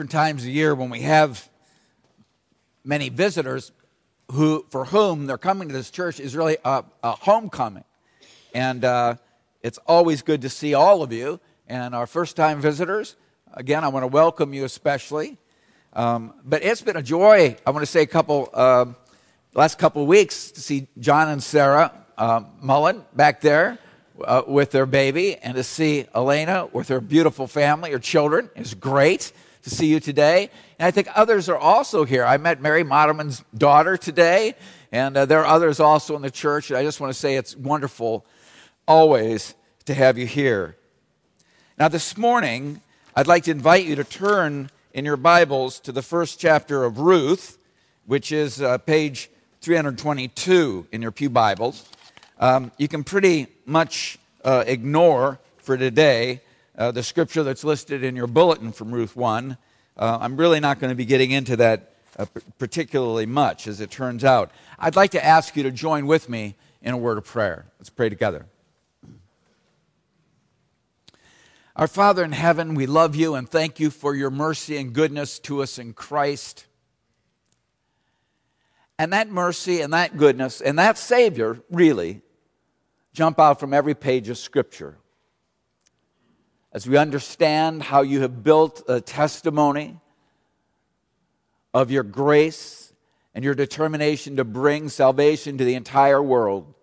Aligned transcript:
different 0.00 0.12
times 0.12 0.44
of 0.44 0.48
year 0.48 0.74
when 0.74 0.88
we 0.88 1.02
have 1.02 1.46
many 2.84 3.10
visitors 3.10 3.70
who, 4.32 4.64
for 4.70 4.86
whom 4.86 5.26
they're 5.26 5.36
coming 5.36 5.68
to 5.68 5.74
this 5.74 5.90
church 5.90 6.18
is 6.18 6.34
really 6.34 6.56
a, 6.64 6.82
a 7.02 7.10
homecoming. 7.10 7.84
And 8.54 8.82
uh, 8.82 9.16
it's 9.60 9.76
always 9.86 10.22
good 10.22 10.40
to 10.40 10.48
see 10.48 10.72
all 10.72 11.02
of 11.02 11.12
you. 11.12 11.38
And 11.68 11.94
our 11.94 12.06
first 12.06 12.34
time 12.34 12.62
visitors, 12.62 13.14
again, 13.52 13.84
I 13.84 13.88
want 13.88 14.04
to 14.04 14.06
welcome 14.06 14.54
you 14.54 14.64
especially. 14.64 15.36
Um, 15.92 16.32
but 16.46 16.64
it's 16.64 16.80
been 16.80 16.96
a 16.96 17.02
joy, 17.02 17.58
I 17.66 17.70
want 17.70 17.82
to 17.82 17.92
say 17.92 18.00
a 18.00 18.06
couple, 18.06 18.48
uh, 18.54 18.86
last 19.52 19.78
couple 19.78 20.00
of 20.00 20.08
weeks 20.08 20.50
to 20.52 20.62
see 20.62 20.86
John 20.98 21.28
and 21.28 21.42
Sarah 21.42 21.92
uh, 22.16 22.40
Mullen 22.62 23.04
back 23.14 23.42
there 23.42 23.78
uh, 24.24 24.44
with 24.46 24.70
their 24.70 24.86
baby 24.86 25.36
and 25.36 25.56
to 25.56 25.62
see 25.62 26.06
Elena 26.14 26.70
with 26.72 26.88
her 26.88 27.02
beautiful 27.02 27.46
family, 27.46 27.92
her 27.92 27.98
children. 27.98 28.48
is 28.56 28.72
great 28.72 29.34
to 29.62 29.70
see 29.70 29.86
you 29.86 30.00
today. 30.00 30.50
And 30.78 30.86
I 30.86 30.90
think 30.90 31.08
others 31.14 31.48
are 31.48 31.56
also 31.56 32.04
here. 32.04 32.24
I 32.24 32.36
met 32.36 32.60
Mary 32.60 32.84
Motterman's 32.84 33.44
daughter 33.56 33.96
today, 33.96 34.54
and 34.92 35.16
uh, 35.16 35.26
there 35.26 35.40
are 35.40 35.46
others 35.46 35.80
also 35.80 36.16
in 36.16 36.22
the 36.22 36.30
church. 36.30 36.70
And 36.70 36.78
I 36.78 36.82
just 36.82 37.00
want 37.00 37.12
to 37.12 37.18
say 37.18 37.36
it's 37.36 37.56
wonderful 37.56 38.24
always 38.86 39.54
to 39.86 39.94
have 39.94 40.18
you 40.18 40.26
here. 40.26 40.76
Now, 41.78 41.88
this 41.88 42.16
morning, 42.16 42.82
I'd 43.14 43.26
like 43.26 43.44
to 43.44 43.50
invite 43.50 43.84
you 43.84 43.96
to 43.96 44.04
turn 44.04 44.70
in 44.92 45.04
your 45.04 45.16
Bibles 45.16 45.80
to 45.80 45.92
the 45.92 46.02
first 46.02 46.40
chapter 46.40 46.84
of 46.84 46.98
Ruth, 46.98 47.58
which 48.06 48.32
is 48.32 48.60
uh, 48.60 48.78
page 48.78 49.30
322 49.60 50.88
in 50.92 51.02
your 51.02 51.10
Pew 51.10 51.30
Bibles. 51.30 51.88
Um, 52.38 52.72
you 52.78 52.88
can 52.88 53.04
pretty 53.04 53.46
much 53.66 54.18
uh, 54.44 54.64
ignore 54.66 55.38
for 55.58 55.76
today 55.76 56.40
uh, 56.80 56.90
the 56.90 57.02
scripture 57.02 57.42
that's 57.42 57.62
listed 57.62 58.02
in 58.02 58.16
your 58.16 58.26
bulletin 58.26 58.72
from 58.72 58.90
Ruth 58.90 59.14
1. 59.14 59.58
Uh, 59.98 60.18
I'm 60.18 60.38
really 60.38 60.60
not 60.60 60.80
going 60.80 60.88
to 60.88 60.94
be 60.94 61.04
getting 61.04 61.30
into 61.30 61.54
that 61.56 61.94
uh, 62.18 62.24
particularly 62.58 63.26
much, 63.26 63.66
as 63.66 63.82
it 63.82 63.90
turns 63.90 64.24
out. 64.24 64.50
I'd 64.78 64.96
like 64.96 65.10
to 65.10 65.22
ask 65.22 65.54
you 65.56 65.62
to 65.64 65.70
join 65.70 66.06
with 66.06 66.30
me 66.30 66.56
in 66.80 66.94
a 66.94 66.96
word 66.96 67.18
of 67.18 67.26
prayer. 67.26 67.66
Let's 67.78 67.90
pray 67.90 68.08
together. 68.08 68.46
Our 71.76 71.86
Father 71.86 72.24
in 72.24 72.32
heaven, 72.32 72.74
we 72.74 72.86
love 72.86 73.14
you 73.14 73.34
and 73.34 73.46
thank 73.46 73.78
you 73.78 73.90
for 73.90 74.14
your 74.14 74.30
mercy 74.30 74.78
and 74.78 74.94
goodness 74.94 75.38
to 75.40 75.62
us 75.62 75.78
in 75.78 75.92
Christ. 75.92 76.64
And 78.98 79.12
that 79.12 79.28
mercy 79.28 79.82
and 79.82 79.92
that 79.92 80.16
goodness 80.16 80.62
and 80.62 80.78
that 80.78 80.96
Savior 80.96 81.60
really 81.70 82.22
jump 83.12 83.38
out 83.38 83.60
from 83.60 83.74
every 83.74 83.94
page 83.94 84.30
of 84.30 84.38
Scripture 84.38 84.96
as 86.72 86.86
we 86.86 86.96
understand 86.96 87.82
how 87.82 88.02
you 88.02 88.20
have 88.22 88.44
built 88.44 88.82
a 88.88 89.00
testimony 89.00 89.98
of 91.74 91.90
your 91.90 92.02
grace 92.02 92.92
and 93.34 93.44
your 93.44 93.54
determination 93.54 94.36
to 94.36 94.44
bring 94.44 94.88
salvation 94.88 95.58
to 95.58 95.64
the 95.64 95.74
entire 95.74 96.22
world 96.22 96.74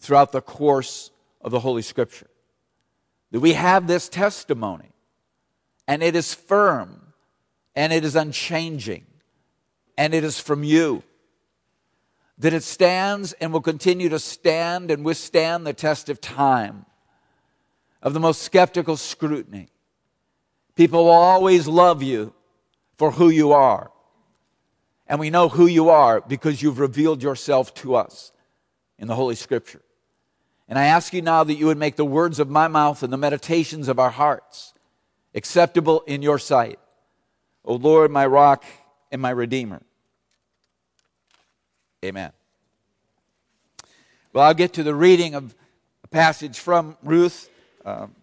throughout 0.00 0.32
the 0.32 0.40
course 0.40 1.10
of 1.40 1.52
the 1.52 1.60
Holy 1.60 1.82
Scripture. 1.82 2.28
That 3.30 3.40
we 3.40 3.54
have 3.54 3.86
this 3.86 4.08
testimony, 4.08 4.90
and 5.86 6.02
it 6.02 6.16
is 6.16 6.34
firm, 6.34 7.12
and 7.74 7.92
it 7.92 8.04
is 8.04 8.16
unchanging, 8.16 9.06
and 9.98 10.14
it 10.14 10.24
is 10.24 10.40
from 10.40 10.64
you. 10.64 11.02
That 12.38 12.52
it 12.52 12.62
stands 12.62 13.32
and 13.34 13.52
will 13.52 13.60
continue 13.60 14.08
to 14.10 14.18
stand 14.18 14.90
and 14.90 15.04
withstand 15.04 15.66
the 15.66 15.72
test 15.72 16.08
of 16.08 16.20
time 16.20 16.86
of 18.06 18.12
the 18.12 18.20
most 18.20 18.42
skeptical 18.42 18.96
scrutiny. 18.96 19.66
People 20.76 21.06
will 21.06 21.10
always 21.10 21.66
love 21.66 22.04
you 22.04 22.32
for 22.94 23.10
who 23.10 23.28
you 23.30 23.50
are. 23.50 23.90
And 25.08 25.18
we 25.18 25.28
know 25.28 25.48
who 25.48 25.66
you 25.66 25.88
are 25.88 26.20
because 26.20 26.62
you've 26.62 26.78
revealed 26.78 27.20
yourself 27.20 27.74
to 27.74 27.96
us 27.96 28.30
in 28.96 29.08
the 29.08 29.16
Holy 29.16 29.34
Scripture. 29.34 29.82
And 30.68 30.78
I 30.78 30.84
ask 30.84 31.12
you 31.12 31.20
now 31.20 31.42
that 31.42 31.54
you 31.54 31.66
would 31.66 31.78
make 31.78 31.96
the 31.96 32.04
words 32.04 32.38
of 32.38 32.48
my 32.48 32.68
mouth 32.68 33.02
and 33.02 33.12
the 33.12 33.16
meditations 33.16 33.88
of 33.88 33.98
our 33.98 34.10
hearts 34.10 34.72
acceptable 35.34 36.02
in 36.06 36.22
your 36.22 36.38
sight. 36.38 36.78
O 37.64 37.74
Lord, 37.74 38.12
my 38.12 38.24
rock 38.24 38.64
and 39.10 39.20
my 39.20 39.30
redeemer. 39.30 39.82
Amen. 42.04 42.30
Well, 44.32 44.44
I'll 44.44 44.54
get 44.54 44.74
to 44.74 44.84
the 44.84 44.94
reading 44.94 45.34
of 45.34 45.56
a 46.04 46.08
passage 46.08 46.60
from 46.60 46.96
Ruth 47.02 47.50
um, 47.86 48.16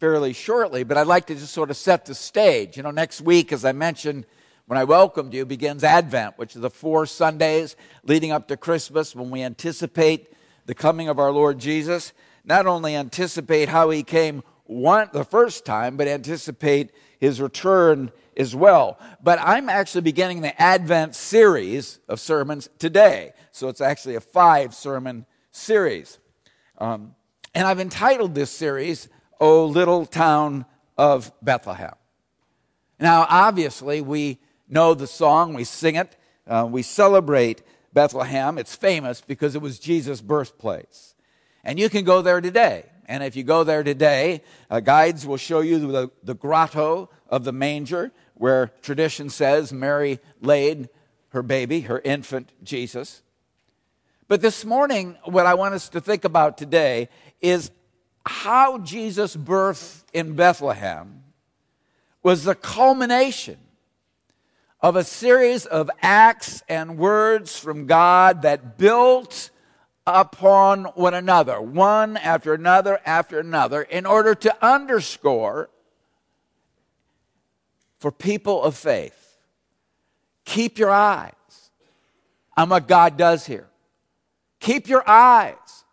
fairly 0.00 0.32
shortly, 0.32 0.82
but 0.82 0.96
I'd 0.96 1.06
like 1.06 1.26
to 1.26 1.34
just 1.34 1.52
sort 1.52 1.70
of 1.70 1.76
set 1.76 2.06
the 2.06 2.14
stage. 2.14 2.76
You 2.76 2.82
know, 2.82 2.90
next 2.90 3.20
week, 3.20 3.52
as 3.52 3.64
I 3.64 3.72
mentioned 3.72 4.24
when 4.66 4.78
I 4.78 4.84
welcomed 4.84 5.34
you, 5.34 5.44
begins 5.44 5.84
Advent, 5.84 6.38
which 6.38 6.56
is 6.56 6.62
the 6.62 6.70
four 6.70 7.04
Sundays 7.04 7.76
leading 8.02 8.32
up 8.32 8.48
to 8.48 8.56
Christmas 8.56 9.14
when 9.14 9.30
we 9.30 9.42
anticipate 9.42 10.32
the 10.66 10.74
coming 10.74 11.08
of 11.08 11.18
our 11.18 11.30
Lord 11.30 11.58
Jesus. 11.58 12.12
Not 12.44 12.66
only 12.66 12.96
anticipate 12.96 13.68
how 13.68 13.90
he 13.90 14.02
came 14.02 14.42
one, 14.64 15.10
the 15.12 15.24
first 15.24 15.66
time, 15.66 15.96
but 15.96 16.08
anticipate 16.08 16.90
his 17.18 17.40
return 17.40 18.10
as 18.36 18.54
well. 18.54 18.98
But 19.22 19.38
I'm 19.42 19.68
actually 19.68 20.02
beginning 20.02 20.40
the 20.40 20.60
Advent 20.60 21.14
series 21.14 21.98
of 22.08 22.20
sermons 22.20 22.68
today. 22.78 23.32
So 23.52 23.68
it's 23.68 23.80
actually 23.80 24.14
a 24.14 24.20
five 24.20 24.74
sermon 24.74 25.26
series. 25.50 26.18
Um, 26.78 27.14
and 27.58 27.66
I've 27.66 27.80
entitled 27.80 28.36
this 28.36 28.52
series, 28.52 29.08
O 29.40 29.66
Little 29.66 30.06
Town 30.06 30.64
of 30.96 31.32
Bethlehem. 31.42 31.96
Now, 33.00 33.26
obviously, 33.28 34.00
we 34.00 34.38
know 34.68 34.94
the 34.94 35.08
song, 35.08 35.54
we 35.54 35.64
sing 35.64 35.96
it, 35.96 36.16
uh, 36.46 36.68
we 36.70 36.82
celebrate 36.82 37.62
Bethlehem. 37.92 38.58
It's 38.58 38.76
famous 38.76 39.20
because 39.20 39.56
it 39.56 39.60
was 39.60 39.80
Jesus' 39.80 40.20
birthplace. 40.20 41.16
And 41.64 41.80
you 41.80 41.88
can 41.90 42.04
go 42.04 42.22
there 42.22 42.40
today. 42.40 42.84
And 43.06 43.24
if 43.24 43.34
you 43.34 43.42
go 43.42 43.64
there 43.64 43.82
today, 43.82 44.42
uh, 44.70 44.78
guides 44.78 45.26
will 45.26 45.36
show 45.36 45.58
you 45.58 45.80
the, 45.80 46.12
the 46.22 46.34
grotto 46.34 47.10
of 47.28 47.42
the 47.42 47.50
manger, 47.50 48.12
where 48.34 48.70
tradition 48.82 49.30
says 49.30 49.72
Mary 49.72 50.20
laid 50.40 50.90
her 51.30 51.42
baby, 51.42 51.80
her 51.80 51.98
infant 52.04 52.52
Jesus. 52.62 53.22
But 54.28 54.42
this 54.42 54.66
morning, 54.66 55.16
what 55.24 55.46
I 55.46 55.54
want 55.54 55.74
us 55.74 55.88
to 55.88 56.02
think 56.02 56.26
about 56.26 56.58
today 56.58 57.08
is 57.40 57.70
how 58.26 58.78
Jesus' 58.78 59.36
birth 59.36 60.04
in 60.12 60.34
Bethlehem 60.34 61.22
was 62.22 62.44
the 62.44 62.54
culmination 62.54 63.58
of 64.80 64.96
a 64.96 65.04
series 65.04 65.66
of 65.66 65.90
acts 66.02 66.62
and 66.68 66.98
words 66.98 67.58
from 67.58 67.86
God 67.86 68.42
that 68.42 68.78
built 68.78 69.50
upon 70.06 70.84
one 70.84 71.14
another, 71.14 71.60
one 71.60 72.16
after 72.16 72.54
another 72.54 73.00
after 73.04 73.40
another, 73.40 73.82
in 73.82 74.06
order 74.06 74.34
to 74.34 74.64
underscore 74.64 75.68
for 77.98 78.12
people 78.12 78.62
of 78.62 78.76
faith 78.76 79.28
keep 80.48 80.78
your 80.78 80.90
eyes 80.90 81.32
on 82.56 82.70
what 82.70 82.88
God 82.88 83.16
does 83.16 83.46
here. 83.46 83.68
Keep 84.60 84.88
your 84.88 85.08
eyes 85.08 85.84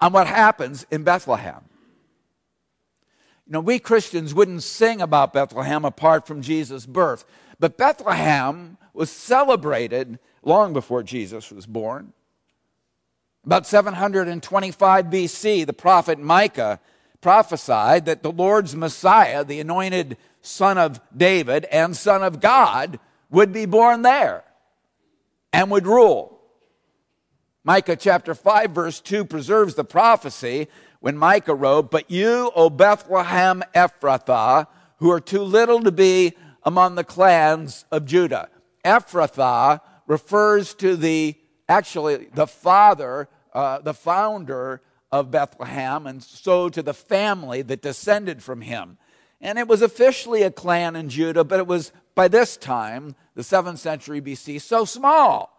on 0.00 0.12
what 0.12 0.26
happens 0.26 0.86
in 0.90 1.02
Bethlehem. 1.02 1.62
You 3.46 3.52
know, 3.52 3.60
we 3.60 3.78
Christians 3.78 4.34
wouldn't 4.34 4.62
sing 4.62 5.00
about 5.00 5.32
Bethlehem 5.32 5.84
apart 5.84 6.26
from 6.26 6.42
Jesus' 6.42 6.86
birth, 6.86 7.24
but 7.58 7.78
Bethlehem 7.78 8.76
was 8.92 9.10
celebrated 9.10 10.18
long 10.42 10.72
before 10.72 11.02
Jesus 11.02 11.50
was 11.50 11.66
born. 11.66 12.12
About 13.46 13.66
725 13.66 15.06
BC, 15.06 15.64
the 15.64 15.72
prophet 15.72 16.18
Micah 16.18 16.80
prophesied 17.20 18.04
that 18.04 18.22
the 18.22 18.30
Lord's 18.30 18.76
Messiah, 18.76 19.44
the 19.44 19.60
anointed 19.60 20.16
son 20.42 20.78
of 20.78 21.00
David 21.16 21.64
and 21.66 21.96
son 21.96 22.22
of 22.22 22.40
God, 22.40 23.00
would 23.30 23.52
be 23.52 23.66
born 23.66 24.02
there 24.02 24.44
and 25.52 25.70
would 25.70 25.86
rule. 25.86 26.37
Micah 27.64 27.96
chapter 27.96 28.34
5, 28.34 28.70
verse 28.70 29.00
2 29.00 29.24
preserves 29.24 29.74
the 29.74 29.84
prophecy 29.84 30.68
when 31.00 31.18
Micah 31.18 31.54
wrote, 31.54 31.90
But 31.90 32.10
you, 32.10 32.52
O 32.54 32.70
Bethlehem 32.70 33.62
Ephrathah, 33.74 34.68
who 34.98 35.10
are 35.10 35.20
too 35.20 35.42
little 35.42 35.82
to 35.82 35.92
be 35.92 36.34
among 36.62 36.94
the 36.94 37.04
clans 37.04 37.84
of 37.90 38.04
Judah. 38.04 38.48
Ephrathah 38.84 39.80
refers 40.06 40.72
to 40.74 40.96
the, 40.96 41.34
actually, 41.68 42.28
the 42.32 42.46
father, 42.46 43.28
uh, 43.52 43.80
the 43.80 43.94
founder 43.94 44.80
of 45.10 45.30
Bethlehem, 45.30 46.06
and 46.06 46.22
so 46.22 46.68
to 46.68 46.82
the 46.82 46.94
family 46.94 47.62
that 47.62 47.82
descended 47.82 48.42
from 48.42 48.60
him. 48.60 48.98
And 49.40 49.58
it 49.58 49.66
was 49.66 49.82
officially 49.82 50.42
a 50.42 50.50
clan 50.50 50.94
in 50.94 51.08
Judah, 51.08 51.44
but 51.44 51.58
it 51.58 51.66
was 51.66 51.92
by 52.14 52.28
this 52.28 52.56
time, 52.56 53.14
the 53.34 53.42
7th 53.42 53.78
century 53.78 54.20
BC, 54.20 54.60
so 54.60 54.84
small 54.84 55.57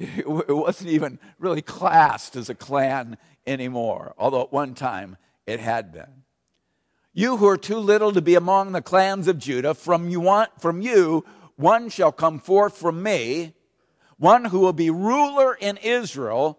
it 0.16 0.26
wasn't 0.26 0.88
even 0.88 1.18
really 1.38 1.60
classed 1.60 2.34
as 2.34 2.48
a 2.48 2.54
clan 2.54 3.18
anymore, 3.46 4.14
although 4.16 4.40
at 4.40 4.52
one 4.52 4.74
time 4.74 5.18
it 5.46 5.60
had 5.60 5.92
been. 5.92 6.24
You 7.12 7.36
who 7.36 7.46
are 7.48 7.58
too 7.58 7.76
little 7.76 8.10
to 8.12 8.22
be 8.22 8.34
among 8.34 8.72
the 8.72 8.80
clans 8.80 9.28
of 9.28 9.38
Judah, 9.38 9.74
from 9.74 10.08
you, 10.08 10.20
want, 10.20 10.58
from 10.58 10.80
you 10.80 11.24
one 11.56 11.90
shall 11.90 12.12
come 12.12 12.38
forth 12.38 12.78
from 12.78 13.02
me, 13.02 13.52
one 14.16 14.46
who 14.46 14.60
will 14.60 14.72
be 14.72 14.88
ruler 14.88 15.52
in 15.54 15.76
Israel, 15.76 16.58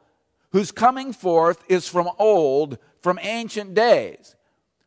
whose 0.51 0.71
coming 0.71 1.11
forth 1.11 1.63
is 1.67 1.87
from 1.87 2.09
old, 2.19 2.77
from 3.01 3.17
ancient 3.23 3.73
days. 3.73 4.35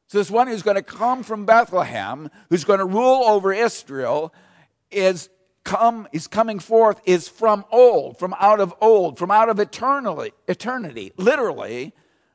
So, 0.06 0.18
this 0.18 0.30
one 0.30 0.46
who's 0.46 0.62
going 0.62 0.76
to 0.76 0.82
come 0.82 1.24
from 1.24 1.44
Bethlehem, 1.44 2.30
who's 2.50 2.62
going 2.62 2.78
to 2.78 2.84
rule 2.84 3.24
over 3.24 3.52
Israel, 3.52 4.32
is 4.92 5.28
come 5.64 6.06
is 6.12 6.26
coming 6.26 6.58
forth 6.58 7.00
is 7.04 7.28
from 7.28 7.64
old, 7.72 8.18
from 8.18 8.34
out 8.38 8.60
of 8.60 8.74
old, 8.80 9.18
from 9.18 9.30
out 9.30 9.48
of 9.48 9.58
eternally, 9.58 10.32
eternity, 10.46 11.12
literally, 11.16 11.92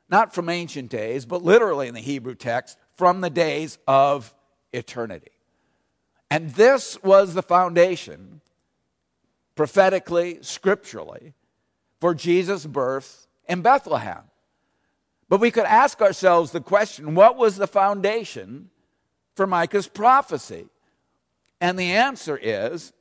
not 0.08 0.34
from 0.34 0.48
ancient 0.48 0.90
days, 0.90 1.24
but 1.24 1.42
literally 1.42 1.88
in 1.88 1.94
the 1.94 2.00
Hebrew 2.00 2.34
text, 2.34 2.76
from 2.96 3.20
the 3.20 3.30
days 3.30 3.78
of 3.86 4.34
eternity. 4.72 5.30
And 6.30 6.50
this 6.50 7.02
was 7.02 7.34
the 7.34 7.42
foundation, 7.42 8.40
prophetically, 9.54 10.38
scripturally, 10.42 11.34
for 12.00 12.14
Jesus' 12.14 12.66
birth 12.66 13.26
in 13.48 13.62
Bethlehem. 13.62 14.22
But 15.28 15.40
we 15.40 15.50
could 15.50 15.64
ask 15.64 16.02
ourselves 16.02 16.50
the 16.50 16.60
question 16.60 17.14
what 17.14 17.36
was 17.36 17.56
the 17.56 17.68
foundation 17.68 18.70
for 19.36 19.46
Micah's 19.46 19.86
prophecy? 19.86 20.66
And 21.60 21.78
the 21.78 21.92
answer 21.92 22.38
is 22.40 22.92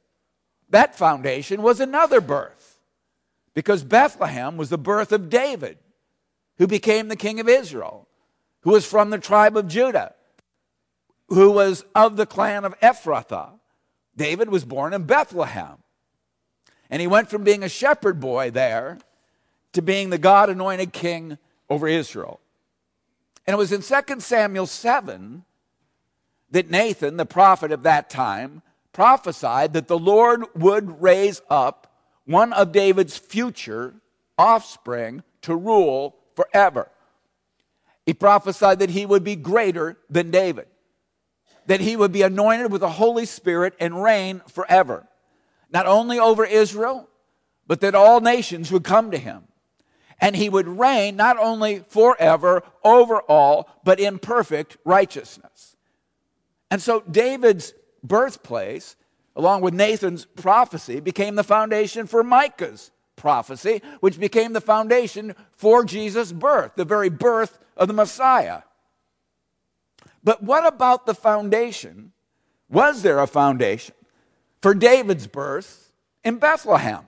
that 0.70 0.96
foundation 0.96 1.62
was 1.62 1.80
another 1.80 2.22
birth. 2.22 2.78
Because 3.54 3.84
Bethlehem 3.84 4.58
was 4.58 4.70
the 4.70 4.78
birth 4.78 5.12
of 5.12 5.30
David, 5.30 5.78
who 6.58 6.68
became 6.68 7.08
the 7.08 7.16
king 7.16 7.40
of 7.40 7.50
Israel 7.50 8.08
who 8.62 8.72
was 8.72 8.86
from 8.86 9.10
the 9.10 9.18
tribe 9.18 9.56
of 9.56 9.68
Judah, 9.68 10.14
who 11.28 11.52
was 11.52 11.86
of 11.96 12.18
the 12.18 12.26
clan 12.26 12.66
of 12.66 12.80
Ephrathah. 12.80 13.52
David 14.16 14.50
was 14.50 14.66
born 14.66 14.94
in 14.94 15.04
Bethlehem. 15.04 15.78
And 16.90 17.02
he 17.02 17.08
went 17.08 17.30
from 17.30 17.44
being 17.44 17.64
a 17.64 17.70
shepherd 17.70 18.20
boy 18.20 18.52
there 18.52 18.98
to 19.74 19.82
being 19.82 20.10
the 20.10 20.18
God 20.18 20.50
anointed 20.50 20.92
king 20.92 21.38
over 21.70 21.88
Israel. 21.88 22.40
And 23.46 23.54
it 23.54 23.58
was 23.58 23.72
in 23.72 23.82
2 23.82 24.20
Samuel 24.20 24.66
7 24.66 25.46
that 26.52 26.70
Nathan, 26.70 27.18
the 27.18 27.26
prophet 27.26 27.72
of 27.72 27.84
that 27.84 28.10
time, 28.10 28.64
prophesied 28.94 29.74
that 29.74 29.88
the 29.88 30.00
Lord 30.00 30.44
would 30.56 31.02
raise 31.02 31.42
up 31.50 31.94
one 32.26 32.54
of 32.54 32.72
David's 32.72 33.18
future 33.18 33.96
offspring 34.38 35.24
to 35.42 35.56
rule 35.56 36.16
forever. 36.36 36.90
He 38.06 38.14
prophesied 38.14 38.80
that 38.80 38.90
he 38.90 39.06
would 39.06 39.24
be 39.24 39.36
greater 39.36 39.98
than 40.10 40.32
David, 40.32 40.68
that 41.68 41.82
he 41.82 41.96
would 41.96 42.12
be 42.12 42.22
anointed 42.22 42.72
with 42.72 42.82
the 42.82 42.90
Holy 42.90 43.26
Spirit 43.26 43.76
and 43.80 44.02
reign 44.02 44.42
forever, 44.48 45.08
not 45.72 45.86
only 45.86 46.18
over 46.18 46.46
Israel, 46.46 47.08
but 47.68 47.82
that 47.82 47.96
all 47.96 48.20
nations 48.20 48.72
would 48.72 48.84
come 48.84 49.12
to 49.12 49.18
him. 49.18 49.44
And 50.22 50.36
he 50.36 50.50
would 50.50 50.68
reign 50.68 51.16
not 51.16 51.38
only 51.38 51.80
forever 51.88 52.64
over 52.84 53.22
all, 53.22 53.70
but 53.84 54.00
in 54.00 54.20
perfect 54.20 54.76
righteousness. 54.84 55.78
And 56.72 56.82
so 56.82 57.02
David's 57.02 57.74
birthplace, 58.04 58.96
along 59.36 59.62
with 59.62 59.74
Nathan's 59.74 60.26
prophecy, 60.26 61.00
became 61.00 61.36
the 61.36 61.44
foundation 61.44 62.08
for 62.08 62.24
Micah's 62.24 62.92
prophecy, 63.16 63.82
which 64.00 64.20
became 64.20 64.54
the 64.54 64.62
foundation 64.62 65.36
for 65.52 65.84
Jesus' 65.84 66.32
birth, 66.32 66.76
the 66.76 66.86
very 66.86 67.10
birth 67.10 67.60
of 67.76 67.88
the 67.88 67.94
Messiah. 67.94 68.62
But 70.24 70.44
what 70.44 70.66
about 70.66 71.06
the 71.06 71.14
foundation? 71.14 72.14
Was 72.70 73.02
there 73.02 73.20
a 73.20 73.28
foundation 73.28 73.96
for 74.62 74.74
David's 74.74 75.28
birth 75.28 75.92
in 76.24 76.38
Bethlehem? 76.38 77.06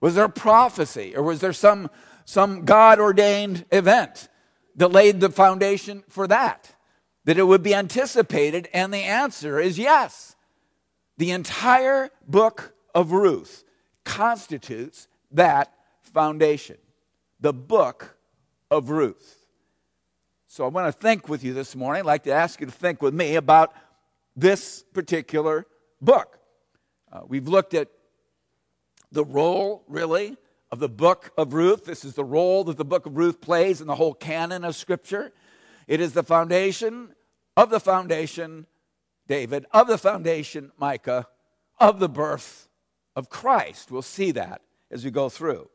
Was 0.00 0.14
there 0.14 0.24
a 0.24 0.30
prophecy 0.30 1.16
or 1.16 1.22
was 1.22 1.40
there 1.40 1.52
some, 1.52 1.90
some 2.24 2.64
God 2.64 3.00
ordained 3.00 3.64
event 3.72 4.28
that 4.76 4.92
laid 4.92 5.20
the 5.20 5.30
foundation 5.30 6.04
for 6.08 6.26
that? 6.26 6.75
That 7.26 7.38
it 7.38 7.44
would 7.44 7.62
be 7.62 7.74
anticipated? 7.74 8.68
And 8.72 8.94
the 8.94 9.02
answer 9.02 9.60
is 9.60 9.78
yes. 9.78 10.34
The 11.18 11.30
entire 11.30 12.10
book 12.26 12.74
of 12.94 13.12
Ruth 13.12 13.64
constitutes 14.04 15.08
that 15.32 15.72
foundation. 16.00 16.78
The 17.40 17.52
book 17.52 18.16
of 18.70 18.90
Ruth. 18.90 19.46
So 20.46 20.64
I 20.64 20.68
want 20.68 20.86
to 20.86 20.98
think 20.98 21.28
with 21.28 21.44
you 21.44 21.52
this 21.52 21.76
morning. 21.76 22.00
I'd 22.00 22.06
like 22.06 22.22
to 22.24 22.32
ask 22.32 22.60
you 22.60 22.66
to 22.66 22.72
think 22.72 23.02
with 23.02 23.12
me 23.12 23.34
about 23.34 23.74
this 24.34 24.84
particular 24.94 25.66
book. 26.00 26.38
Uh, 27.12 27.20
we've 27.26 27.48
looked 27.48 27.74
at 27.74 27.88
the 29.12 29.24
role, 29.24 29.84
really, 29.88 30.36
of 30.70 30.78
the 30.78 30.88
book 30.88 31.32
of 31.36 31.54
Ruth. 31.54 31.84
This 31.84 32.04
is 32.04 32.14
the 32.14 32.24
role 32.24 32.64
that 32.64 32.76
the 32.76 32.84
book 32.84 33.06
of 33.06 33.16
Ruth 33.16 33.40
plays 33.40 33.80
in 33.80 33.86
the 33.86 33.94
whole 33.96 34.14
canon 34.14 34.64
of 34.64 34.76
Scripture. 34.76 35.32
It 35.86 36.00
is 36.00 36.12
the 36.12 36.22
foundation 36.22 37.14
of 37.56 37.70
the 37.70 37.80
foundation, 37.80 38.66
David, 39.28 39.66
of 39.72 39.86
the 39.86 39.98
foundation, 39.98 40.72
Micah, 40.78 41.26
of 41.78 41.98
the 41.98 42.08
birth 42.08 42.68
of 43.14 43.28
Christ. 43.30 43.90
We'll 43.90 44.02
see 44.02 44.30
that 44.32 44.62
as 44.90 45.04
we 45.04 45.10
go 45.10 45.28
through. 45.28 45.68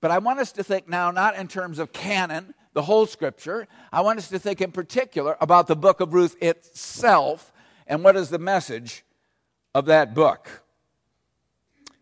But 0.00 0.10
I 0.10 0.18
want 0.18 0.38
us 0.38 0.52
to 0.52 0.64
think 0.64 0.88
now 0.88 1.10
not 1.10 1.36
in 1.36 1.48
terms 1.48 1.78
of 1.78 1.92
canon 1.92 2.54
the 2.74 2.82
whole 2.82 3.06
scripture. 3.06 3.66
I 3.90 4.02
want 4.02 4.18
us 4.18 4.28
to 4.28 4.38
think 4.38 4.60
in 4.60 4.70
particular 4.70 5.36
about 5.40 5.66
the 5.66 5.76
book 5.76 6.00
of 6.00 6.12
Ruth 6.12 6.36
itself 6.42 7.52
and 7.86 8.04
what 8.04 8.16
is 8.16 8.28
the 8.28 8.38
message 8.38 9.04
of 9.74 9.86
that 9.86 10.14
book. 10.14 10.64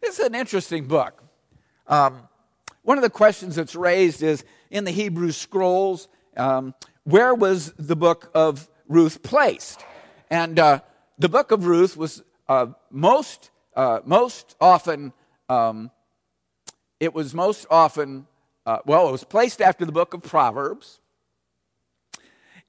It's 0.03 0.19
an 0.19 0.35
interesting 0.35 0.87
book. 0.87 1.23
Um, 1.87 2.29
one 2.83 2.99
of 2.99 3.03
the 3.03 3.11
questions 3.11 3.57
that's 3.57 3.75
raised 3.75 4.23
is 4.23 4.45
in 4.71 4.85
the 4.85 4.91
Hebrew 4.91 5.31
scrolls, 5.31 6.09
um, 6.37 6.75
where 7.05 7.35
was 7.35 7.73
the 7.79 7.97
book 7.97 8.31
of 8.35 8.69
Ruth 8.89 9.23
placed? 9.23 9.85
And 10.31 10.59
uh, 10.59 10.81
the 11.19 11.29
book 11.29 11.53
of 11.53 11.67
Ruth 11.67 11.97
was 11.97 12.23
uh, 12.49 12.67
most, 12.91 13.51
uh, 13.77 14.01
most 14.05 14.57
often, 14.61 15.13
um, 15.49 15.91
it 17.01 17.15
was 17.15 17.35
most 17.35 17.67
often 17.71 18.27
uh, 18.67 18.79
well, 18.87 19.09
it 19.09 19.13
was 19.13 19.25
placed 19.25 19.61
after 19.61 19.85
the 19.85 19.93
book 19.93 20.15
of 20.15 20.23
Proverbs. 20.23 21.01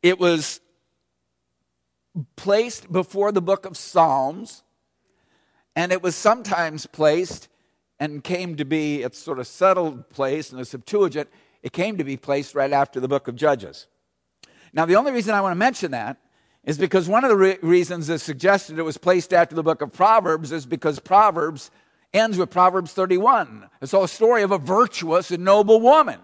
It 0.03 0.19
was 0.19 0.59
placed 2.35 2.91
before 2.91 3.31
the 3.31 3.41
book 3.41 3.65
of 3.65 3.77
Psalms. 3.77 4.63
And 5.75 5.91
it 5.91 6.01
was 6.01 6.15
sometimes 6.15 6.85
placed 6.85 7.47
and 7.99 8.23
came 8.23 8.57
to 8.57 8.65
be, 8.65 9.03
its 9.03 9.17
sort 9.17 9.39
of 9.39 9.47
settled 9.47 10.09
place 10.09 10.51
in 10.51 10.57
the 10.57 10.65
Septuagint, 10.65 11.29
it 11.63 11.71
came 11.71 11.97
to 11.97 12.03
be 12.03 12.17
placed 12.17 12.55
right 12.55 12.71
after 12.71 12.99
the 12.99 13.07
book 13.07 13.27
of 13.29 13.35
Judges. 13.35 13.87
Now, 14.75 14.85
the 14.85 14.97
only 14.97 15.13
reason 15.13 15.33
I 15.33 15.39
want 15.39 15.53
to 15.53 15.57
mention 15.59 15.91
that 15.91 16.17
is 16.65 16.77
because 16.77 17.07
one 17.07 17.23
of 17.23 17.29
the 17.29 17.37
re- 17.37 17.57
reasons 17.61 18.07
that 18.07 18.19
suggested 18.19 18.77
it 18.77 18.83
was 18.83 18.97
placed 18.97 19.33
after 19.33 19.55
the 19.55 19.63
book 19.63 19.81
of 19.81 19.93
Proverbs 19.93 20.51
is 20.51 20.65
because 20.65 20.99
Proverbs 20.99 21.71
ends 22.13 22.37
with 22.37 22.49
Proverbs 22.49 22.91
31. 22.91 23.69
It's 23.81 23.93
all 23.93 24.03
a 24.03 24.09
story 24.09 24.43
of 24.43 24.51
a 24.51 24.57
virtuous 24.57 25.31
and 25.31 25.45
noble 25.45 25.79
woman. 25.79 26.19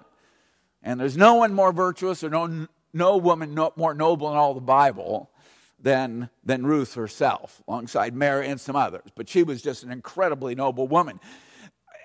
And 0.84 1.00
there's 1.00 1.16
no 1.16 1.36
one 1.36 1.54
more 1.54 1.72
virtuous 1.72 2.26
or 2.26 2.30
no, 2.30 2.68
no 2.92 3.18
woman 3.18 3.54
no, 3.54 3.72
more 3.78 3.94
noble 3.94 4.30
in 4.30 4.36
all 4.36 4.54
the 4.54 4.60
Bible 4.60 5.32
than, 5.80 6.30
than 6.44 6.66
Ruth 6.66 6.96
herself, 6.96 7.64
alongside 7.70 8.14
Mary 8.14 8.50
and 8.50 8.60
some 8.60 8.76
others. 8.76 9.10
But 9.16 9.30
she 9.30 9.44
was 9.44 9.62
just 9.62 9.84
an 9.84 9.92
incredibly 9.92 10.56
noble 10.56 10.90
woman. 10.90 11.22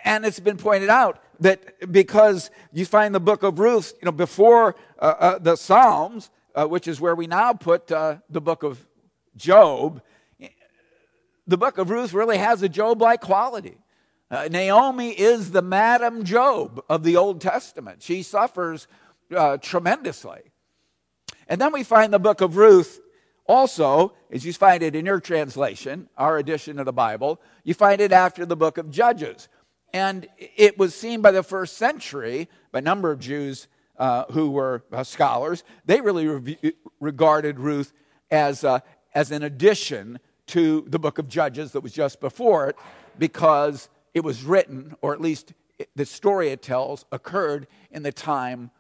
And 0.04 0.24
it's 0.24 0.38
been 0.38 0.58
pointed 0.58 0.90
out 0.90 1.20
that 1.40 1.90
because 1.90 2.52
you 2.72 2.84
find 2.84 3.12
the 3.12 3.20
book 3.20 3.42
of 3.42 3.58
Ruth, 3.58 3.94
you 4.00 4.06
know, 4.06 4.12
before 4.12 4.76
uh, 5.00 5.14
uh, 5.18 5.38
the 5.38 5.56
Psalms, 5.56 6.30
uh, 6.56 6.66
which 6.66 6.88
is 6.88 7.00
where 7.00 7.14
we 7.14 7.26
now 7.26 7.52
put 7.52 7.92
uh, 7.92 8.16
the 8.30 8.40
book 8.40 8.62
of 8.62 8.84
Job, 9.36 10.02
the 11.46 11.58
book 11.58 11.78
of 11.78 11.90
Ruth 11.90 12.12
really 12.12 12.38
has 12.38 12.62
a 12.62 12.68
Job 12.68 13.00
like 13.00 13.20
quality. 13.20 13.76
Uh, 14.30 14.48
Naomi 14.50 15.10
is 15.10 15.52
the 15.52 15.62
Madam 15.62 16.24
Job 16.24 16.82
of 16.88 17.04
the 17.04 17.16
Old 17.16 17.40
Testament. 17.40 18.02
She 18.02 18.22
suffers 18.22 18.88
uh, 19.34 19.58
tremendously. 19.58 20.40
And 21.46 21.60
then 21.60 21.72
we 21.72 21.84
find 21.84 22.12
the 22.12 22.18
book 22.18 22.40
of 22.40 22.56
Ruth 22.56 23.00
also, 23.46 24.14
as 24.32 24.44
you 24.44 24.52
find 24.52 24.82
it 24.82 24.96
in 24.96 25.06
your 25.06 25.20
translation, 25.20 26.08
our 26.16 26.38
edition 26.38 26.80
of 26.80 26.86
the 26.86 26.92
Bible, 26.92 27.40
you 27.62 27.74
find 27.74 28.00
it 28.00 28.10
after 28.10 28.44
the 28.44 28.56
book 28.56 28.78
of 28.78 28.90
Judges. 28.90 29.48
And 29.92 30.26
it 30.38 30.76
was 30.76 30.96
seen 30.96 31.20
by 31.20 31.30
the 31.30 31.44
first 31.44 31.76
century, 31.76 32.48
by 32.72 32.80
a 32.80 32.82
number 32.82 33.12
of 33.12 33.20
Jews 33.20 33.68
uh, 33.98 34.24
who 34.32 34.50
were 34.50 34.84
uh, 34.92 35.04
scholars, 35.04 35.64
they 35.84 36.00
really 36.00 36.26
re- 36.26 36.72
regarded 37.00 37.58
Ruth 37.58 37.92
as, 38.30 38.64
uh, 38.64 38.80
as 39.14 39.30
an 39.30 39.42
addition 39.42 40.18
to 40.48 40.84
the 40.88 40.98
book 40.98 41.18
of 41.18 41.28
Judges 41.28 41.72
that 41.72 41.80
was 41.80 41.92
just 41.92 42.20
before 42.20 42.68
it 42.68 42.76
because 43.18 43.88
it 44.14 44.24
was 44.24 44.44
written, 44.44 44.94
or 45.02 45.12
at 45.12 45.20
least 45.20 45.52
the 45.94 46.06
story 46.06 46.48
it 46.50 46.62
tells, 46.62 47.04
occurred 47.12 47.66
in 47.90 48.02
the 48.02 48.12
time 48.12 48.70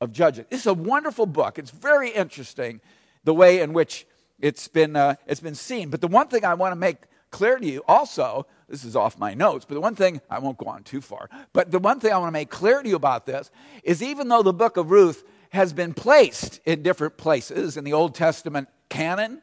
of 0.00 0.12
Judges. 0.12 0.46
It's 0.50 0.66
a 0.66 0.74
wonderful 0.74 1.26
book. 1.26 1.58
It's 1.58 1.70
very 1.70 2.10
interesting 2.10 2.80
the 3.24 3.34
way 3.34 3.60
in 3.60 3.72
which 3.72 4.06
it's 4.38 4.68
been, 4.68 4.96
uh, 4.96 5.16
it's 5.26 5.40
been 5.40 5.54
seen. 5.54 5.90
But 5.90 6.00
the 6.00 6.08
one 6.08 6.28
thing 6.28 6.44
I 6.44 6.54
want 6.54 6.72
to 6.72 6.76
make 6.76 6.98
clear 7.30 7.58
to 7.58 7.66
you 7.66 7.82
also, 7.88 8.46
this 8.68 8.84
is 8.84 8.96
off 8.96 9.18
my 9.18 9.34
notes, 9.34 9.64
but 9.64 9.74
the 9.74 9.80
one 9.80 9.94
thing, 9.94 10.20
I 10.28 10.38
won't 10.38 10.58
go 10.58 10.66
on 10.66 10.82
too 10.82 11.00
far, 11.00 11.28
but 11.52 11.70
the 11.70 11.78
one 11.78 12.00
thing 12.00 12.12
I 12.12 12.18
want 12.18 12.28
to 12.28 12.32
make 12.32 12.50
clear 12.50 12.82
to 12.82 12.88
you 12.88 12.96
about 12.96 13.26
this 13.26 13.50
is 13.84 14.02
even 14.02 14.28
though 14.28 14.42
the 14.42 14.52
book 14.52 14.76
of 14.76 14.90
Ruth 14.90 15.24
has 15.50 15.72
been 15.72 15.94
placed 15.94 16.60
in 16.64 16.82
different 16.82 17.16
places 17.16 17.76
in 17.76 17.84
the 17.84 17.92
Old 17.92 18.14
Testament 18.14 18.68
canon, 18.88 19.42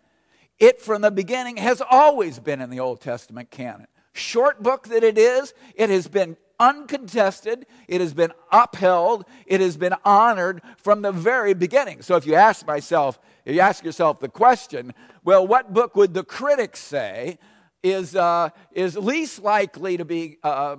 it 0.60 0.82
from 0.82 1.02
the 1.02 1.12
beginning 1.12 1.58
has 1.58 1.82
always 1.90 2.40
been 2.40 2.62
in 2.62 2.70
the 2.70 2.80
Old 2.80 3.02
Testament 3.02 3.50
canon. 3.50 3.88
Short 4.14 4.62
book 4.62 4.90
that 4.90 5.04
it 5.04 5.18
is, 5.18 5.54
it 5.76 5.90
has 5.90 6.08
been 6.08 6.38
uncontested, 6.60 7.66
it 7.88 8.00
has 8.00 8.14
been 8.14 8.32
upheld, 8.52 9.26
it 9.46 9.60
has 9.60 9.76
been 9.76 9.96
honored 10.06 10.62
from 10.78 11.02
the 11.02 11.12
very 11.12 11.54
beginning. 11.54 12.02
So 12.02 12.16
if 12.16 12.28
you 12.28 12.36
ask 12.36 12.66
myself, 12.68 13.20
if 13.46 13.56
you 13.56 13.62
ask 13.62 13.84
yourself 13.84 14.20
the 14.20 14.30
question, 14.30 14.94
well, 15.24 15.46
what 15.46 15.74
book 15.74 15.96
would 15.96 16.14
the 16.14 16.24
critics 16.24 16.80
say 16.80 17.40
is, 17.84 18.16
uh, 18.16 18.50
is 18.72 18.98
least 18.98 19.44
likely 19.44 19.98
to 19.98 20.06
be 20.06 20.38
uh, 20.42 20.78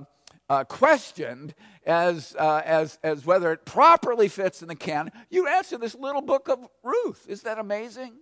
uh, 0.49 0.65
questioned 0.65 1.55
as, 1.87 2.35
uh, 2.39 2.63
as, 2.65 2.99
as 3.03 3.25
whether 3.25 3.53
it 3.53 3.65
properly 3.65 4.29
fits 4.29 4.63
in 4.63 4.69
the 4.69 4.75
canon? 4.75 5.13
You 5.31 5.47
answer 5.47 5.79
this 5.79 5.95
little 5.95 6.23
book 6.23 6.49
of 6.49 6.67
Ruth. 6.83 7.27
Is 7.29 7.43
that 7.43 7.59
amazing? 7.59 8.15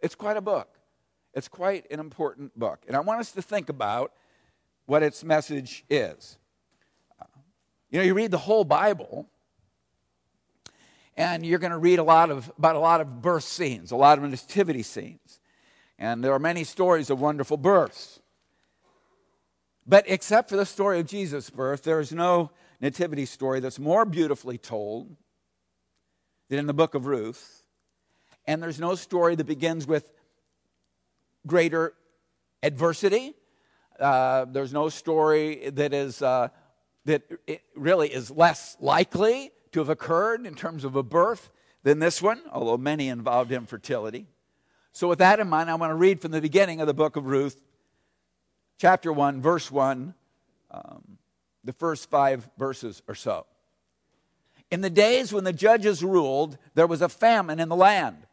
It's 0.00 0.14
quite 0.14 0.36
a 0.36 0.42
book. 0.42 0.78
It's 1.34 1.48
quite 1.48 1.90
an 1.90 2.00
important 2.00 2.58
book. 2.58 2.84
And 2.86 2.96
I 2.96 3.00
want 3.00 3.20
us 3.20 3.32
to 3.32 3.42
think 3.42 3.68
about 3.68 4.12
what 4.86 5.02
its 5.02 5.24
message 5.24 5.84
is. 5.88 6.38
You 7.90 7.98
know, 7.98 8.04
you 8.04 8.14
read 8.14 8.30
the 8.30 8.38
whole 8.38 8.64
Bible, 8.64 9.28
and 11.16 11.44
you're 11.44 11.58
going 11.58 11.72
to 11.72 11.78
read 11.78 11.98
a 11.98 12.04
lot 12.04 12.30
of, 12.30 12.52
about 12.56 12.76
a 12.76 12.78
lot 12.78 13.00
of 13.00 13.20
birth 13.20 13.44
scenes, 13.44 13.90
a 13.90 13.96
lot 13.96 14.18
of 14.18 14.24
nativity 14.24 14.82
scenes. 14.82 15.39
And 16.00 16.24
there 16.24 16.32
are 16.32 16.38
many 16.38 16.64
stories 16.64 17.10
of 17.10 17.20
wonderful 17.20 17.58
births. 17.58 18.20
But 19.86 20.04
except 20.08 20.48
for 20.48 20.56
the 20.56 20.64
story 20.64 20.98
of 20.98 21.06
Jesus' 21.06 21.50
birth, 21.50 21.82
there 21.82 22.00
is 22.00 22.10
no 22.10 22.50
nativity 22.80 23.26
story 23.26 23.60
that's 23.60 23.78
more 23.78 24.06
beautifully 24.06 24.56
told 24.56 25.14
than 26.48 26.58
in 26.58 26.66
the 26.66 26.72
book 26.72 26.94
of 26.94 27.04
Ruth. 27.04 27.64
And 28.46 28.62
there's 28.62 28.80
no 28.80 28.94
story 28.94 29.34
that 29.34 29.44
begins 29.44 29.86
with 29.86 30.10
greater 31.46 31.92
adversity. 32.62 33.34
Uh, 33.98 34.46
there's 34.46 34.72
no 34.72 34.88
story 34.88 35.68
that 35.68 35.92
is 35.92 36.22
uh, 36.22 36.48
that 37.04 37.22
really 37.76 38.08
is 38.08 38.30
less 38.30 38.76
likely 38.80 39.50
to 39.72 39.80
have 39.80 39.90
occurred 39.90 40.46
in 40.46 40.54
terms 40.54 40.84
of 40.84 40.96
a 40.96 41.02
birth 41.02 41.50
than 41.82 41.98
this 41.98 42.22
one, 42.22 42.40
although 42.50 42.78
many 42.78 43.08
involved 43.08 43.52
infertility. 43.52 44.26
So, 44.92 45.08
with 45.08 45.20
that 45.20 45.40
in 45.40 45.48
mind, 45.48 45.70
I 45.70 45.74
want 45.74 45.90
to 45.90 45.94
read 45.94 46.20
from 46.20 46.32
the 46.32 46.40
beginning 46.40 46.80
of 46.80 46.86
the 46.86 46.94
book 46.94 47.16
of 47.16 47.26
Ruth, 47.26 47.62
chapter 48.78 49.12
1, 49.12 49.40
verse 49.40 49.70
1, 49.70 50.14
um, 50.70 51.18
the 51.62 51.72
first 51.72 52.10
five 52.10 52.48
verses 52.58 53.02
or 53.06 53.14
so. 53.14 53.46
In 54.70 54.80
the 54.80 54.90
days 54.90 55.32
when 55.32 55.44
the 55.44 55.52
judges 55.52 56.02
ruled, 56.02 56.58
there 56.74 56.86
was 56.86 57.02
a 57.02 57.08
famine 57.08 57.60
in 57.60 57.68
the 57.68 57.76
land. 57.76 58.26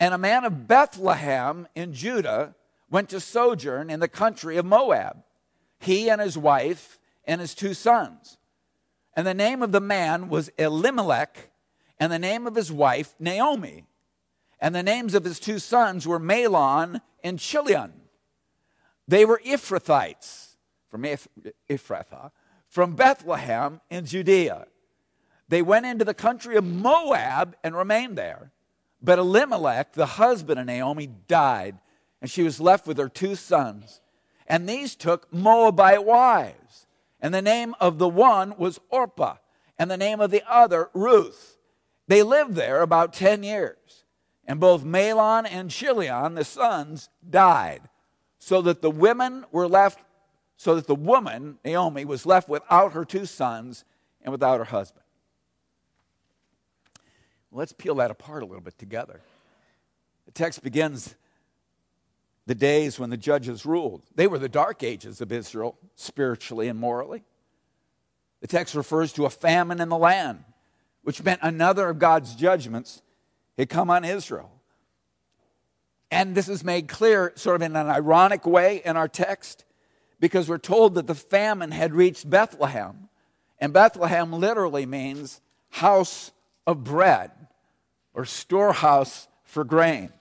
And 0.00 0.12
a 0.12 0.18
man 0.18 0.44
of 0.44 0.66
Bethlehem 0.66 1.68
in 1.74 1.94
Judah 1.94 2.54
went 2.90 3.08
to 3.10 3.20
sojourn 3.20 3.88
in 3.88 4.00
the 4.00 4.08
country 4.08 4.56
of 4.56 4.66
Moab, 4.66 5.22
he 5.78 6.10
and 6.10 6.20
his 6.20 6.36
wife 6.36 6.98
and 7.24 7.40
his 7.40 7.54
two 7.54 7.74
sons. 7.74 8.36
And 9.14 9.26
the 9.26 9.34
name 9.34 9.62
of 9.62 9.72
the 9.72 9.80
man 9.80 10.28
was 10.28 10.50
Elimelech, 10.58 11.50
and 12.00 12.10
the 12.10 12.18
name 12.18 12.46
of 12.46 12.54
his 12.54 12.72
wife, 12.72 13.14
Naomi. 13.18 13.84
And 14.62 14.76
the 14.76 14.82
names 14.84 15.14
of 15.14 15.24
his 15.24 15.40
two 15.40 15.58
sons 15.58 16.06
were 16.06 16.20
Mahlon 16.20 17.00
and 17.24 17.40
Chilion. 17.40 17.92
They 19.08 19.24
were 19.24 19.42
Ephrathites 19.44 20.54
from 20.88 21.02
Ephrathah, 21.02 22.30
from 22.68 22.94
Bethlehem 22.94 23.80
in 23.90 24.06
Judea. 24.06 24.66
They 25.48 25.62
went 25.62 25.86
into 25.86 26.04
the 26.04 26.14
country 26.14 26.54
of 26.54 26.64
Moab 26.64 27.56
and 27.64 27.76
remained 27.76 28.16
there. 28.16 28.52
But 29.02 29.18
Elimelech, 29.18 29.94
the 29.94 30.06
husband 30.06 30.60
of 30.60 30.66
Naomi, 30.66 31.08
died, 31.26 31.78
and 32.20 32.30
she 32.30 32.44
was 32.44 32.60
left 32.60 32.86
with 32.86 32.98
her 32.98 33.08
two 33.08 33.34
sons. 33.34 34.00
And 34.46 34.68
these 34.68 34.94
took 34.94 35.32
Moabite 35.32 36.04
wives. 36.04 36.86
And 37.20 37.34
the 37.34 37.42
name 37.42 37.74
of 37.80 37.98
the 37.98 38.08
one 38.08 38.54
was 38.56 38.78
Orpah, 38.90 39.38
and 39.76 39.90
the 39.90 39.96
name 39.96 40.20
of 40.20 40.30
the 40.30 40.44
other 40.48 40.88
Ruth. 40.94 41.58
They 42.06 42.22
lived 42.22 42.54
there 42.54 42.80
about 42.80 43.12
10 43.12 43.42
years. 43.42 44.01
And 44.46 44.58
both 44.58 44.84
Mahlon 44.84 45.46
and 45.48 45.70
Chilion, 45.70 46.34
the 46.34 46.44
sons, 46.44 47.08
died, 47.28 47.82
so 48.38 48.60
that 48.62 48.82
the 48.82 48.90
women 48.90 49.44
were 49.52 49.68
left, 49.68 50.00
so 50.56 50.74
that 50.74 50.86
the 50.86 50.94
woman, 50.94 51.58
Naomi, 51.64 52.04
was 52.04 52.26
left 52.26 52.48
without 52.48 52.92
her 52.92 53.04
two 53.04 53.24
sons 53.24 53.84
and 54.22 54.32
without 54.32 54.58
her 54.58 54.64
husband. 54.64 55.04
Let's 57.52 57.72
peel 57.72 57.96
that 57.96 58.10
apart 58.10 58.42
a 58.42 58.46
little 58.46 58.62
bit 58.62 58.78
together. 58.78 59.20
The 60.26 60.32
text 60.32 60.62
begins 60.62 61.14
the 62.46 62.54
days 62.54 62.98
when 62.98 63.10
the 63.10 63.16
judges 63.16 63.64
ruled. 63.64 64.02
They 64.14 64.26
were 64.26 64.38
the 64.38 64.48
dark 64.48 64.82
ages 64.82 65.20
of 65.20 65.30
Israel, 65.30 65.76
spiritually 65.94 66.68
and 66.68 66.78
morally. 66.78 67.22
The 68.40 68.48
text 68.48 68.74
refers 68.74 69.12
to 69.12 69.26
a 69.26 69.30
famine 69.30 69.80
in 69.80 69.88
the 69.88 69.98
land, 69.98 70.44
which 71.02 71.22
meant 71.22 71.40
another 71.42 71.88
of 71.88 71.98
God's 71.98 72.34
judgments 72.34 73.02
had 73.58 73.68
come 73.68 73.90
on 73.90 74.04
Israel. 74.04 74.50
And 76.10 76.34
this 76.34 76.48
is 76.48 76.62
made 76.62 76.88
clear, 76.88 77.32
sort 77.36 77.56
of 77.56 77.62
in 77.62 77.76
an 77.76 77.88
ironic 77.88 78.46
way, 78.46 78.82
in 78.84 78.96
our 78.96 79.08
text, 79.08 79.64
because 80.20 80.48
we're 80.48 80.58
told 80.58 80.94
that 80.94 81.06
the 81.06 81.14
famine 81.14 81.70
had 81.70 81.94
reached 81.94 82.28
Bethlehem. 82.28 83.08
And 83.58 83.72
Bethlehem 83.72 84.32
literally 84.32 84.86
means 84.86 85.40
house 85.70 86.32
of 86.66 86.84
bread 86.84 87.30
or 88.14 88.24
storehouse 88.24 89.28
for 89.44 89.64
grain. 89.64 90.12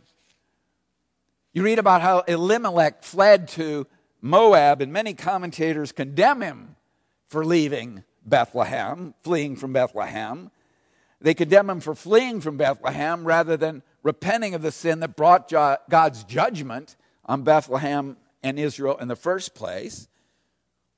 You 1.54 1.64
read 1.64 1.80
about 1.80 2.02
how 2.02 2.20
Elimelech 2.22 3.04
fled 3.04 3.50
to 3.50 3.86
Moab, 4.22 4.82
and 4.82 4.94
many 4.94 5.14
commentators 5.14 5.92
condemn 5.92 6.42
him 6.42 6.76
for 7.28 7.44
leaving 7.44 8.04
Bethlehem, 8.26 9.14
fleeing 9.24 9.56
from 9.56 9.74
Bethlehem. 9.74 10.52
They 11.22 11.34
condemn 11.34 11.70
him 11.70 11.80
for 11.80 11.96
fleeing 11.96 12.42
from 12.42 12.58
Bethlehem 12.58 13.24
rather 13.24 13.56
than 13.56 13.84
repenting 14.04 14.56
of 14.56 14.62
the 14.62 14.72
sin 14.72 15.00
that 15.02 15.16
brought 15.16 15.50
God's 15.50 16.24
judgment 16.24 16.96
on 17.26 17.44
Bethlehem 17.44 18.18
and 18.42 18.60
Israel 18.60 18.98
in 18.98 19.08
the 19.08 19.16
first 19.16 19.54
place. 19.54 20.08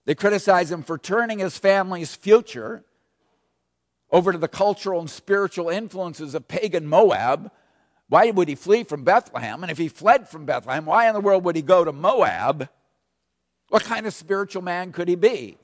They 0.06 0.16
criticize 0.16 0.72
him 0.72 0.84
for 0.84 0.98
turning 0.98 1.40
his 1.40 1.58
family's 1.58 2.16
future 2.16 2.86
over 4.12 4.32
to 4.32 4.38
the 4.38 4.48
cultural 4.48 5.00
and 5.00 5.10
spiritual 5.10 5.70
influences 5.70 6.36
of 6.36 6.48
pagan 6.48 6.88
Moab 6.88 7.52
why 8.14 8.30
would 8.30 8.48
he 8.48 8.54
flee 8.54 8.84
from 8.84 9.04
Bethlehem? 9.04 9.64
And 9.64 9.72
if 9.72 9.80
he 9.80 9.88
fled 9.88 10.30
from 10.30 10.46
Bethlehem, 10.46 10.86
why 10.86 11.08
in 11.08 11.16
the 11.16 11.20
world 11.20 11.44
would 11.46 11.56
he 11.56 11.64
go 11.64 11.84
to 11.84 11.92
Moab? 11.92 12.70
What 13.70 13.84
kind 13.84 14.06
of 14.06 14.14
spiritual 14.14 14.62
man 14.62 14.92
could 14.92 15.08
he 15.08 15.16
be? 15.16 15.58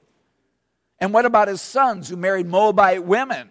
And 0.99 1.13
what 1.13 1.25
about 1.25 1.47
his 1.47 1.61
sons 1.61 2.09
who 2.09 2.15
married 2.15 2.47
Moabite 2.47 3.03
women? 3.03 3.49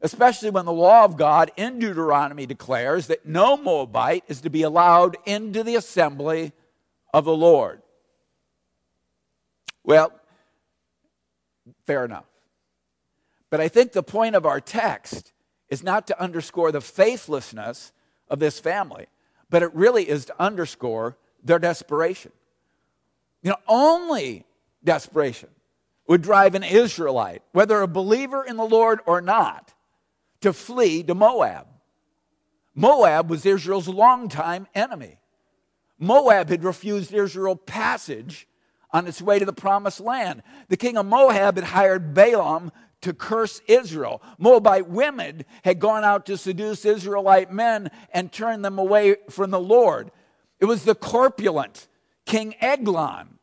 Especially 0.00 0.50
when 0.50 0.66
the 0.66 0.72
law 0.72 1.04
of 1.04 1.16
God 1.16 1.50
in 1.56 1.78
Deuteronomy 1.78 2.46
declares 2.46 3.06
that 3.06 3.26
no 3.26 3.56
Moabite 3.56 4.24
is 4.28 4.42
to 4.42 4.50
be 4.50 4.62
allowed 4.62 5.16
into 5.24 5.62
the 5.62 5.76
assembly 5.76 6.52
of 7.12 7.24
the 7.24 7.36
Lord. 7.36 7.80
Well, 9.82 10.12
fair 11.86 12.04
enough. 12.04 12.24
But 13.50 13.60
I 13.60 13.68
think 13.68 13.92
the 13.92 14.02
point 14.02 14.34
of 14.34 14.46
our 14.46 14.60
text 14.60 15.32
is 15.68 15.82
not 15.82 16.06
to 16.08 16.20
underscore 16.20 16.72
the 16.72 16.80
faithlessness 16.80 17.92
of 18.28 18.38
this 18.38 18.58
family, 18.58 19.06
but 19.50 19.62
it 19.62 19.74
really 19.74 20.08
is 20.08 20.24
to 20.26 20.42
underscore 20.42 21.16
their 21.42 21.58
desperation. 21.58 22.32
You 23.42 23.50
know, 23.50 23.58
only 23.68 24.44
desperation 24.82 25.50
would 26.08 26.22
drive 26.22 26.54
an 26.54 26.64
Israelite, 26.64 27.42
whether 27.52 27.80
a 27.80 27.86
believer 27.86 28.42
in 28.44 28.56
the 28.56 28.64
Lord 28.64 29.00
or 29.06 29.20
not, 29.20 29.73
to 30.44 30.52
flee 30.52 31.02
to 31.02 31.14
Moab. 31.14 31.66
Moab 32.74 33.30
was 33.30 33.46
Israel's 33.46 33.88
longtime 33.88 34.66
enemy. 34.74 35.18
Moab 35.98 36.50
had 36.50 36.64
refused 36.64 37.14
Israel 37.14 37.56
passage 37.56 38.46
on 38.90 39.06
its 39.06 39.22
way 39.22 39.38
to 39.38 39.46
the 39.46 39.54
promised 39.54 40.00
land. 40.00 40.42
The 40.68 40.76
king 40.76 40.98
of 40.98 41.06
Moab 41.06 41.56
had 41.56 41.64
hired 41.64 42.12
Balaam 42.12 42.72
to 43.00 43.14
curse 43.14 43.62
Israel. 43.68 44.20
Moabite 44.36 44.86
women 44.86 45.46
had 45.64 45.80
gone 45.80 46.04
out 46.04 46.26
to 46.26 46.36
seduce 46.36 46.84
Israelite 46.84 47.50
men 47.50 47.90
and 48.12 48.30
turn 48.30 48.60
them 48.60 48.78
away 48.78 49.16
from 49.30 49.50
the 49.50 49.60
Lord. 49.60 50.10
It 50.60 50.66
was 50.66 50.84
the 50.84 50.94
corpulent 50.94 51.88
King 52.26 52.54
Eglon 52.60 53.38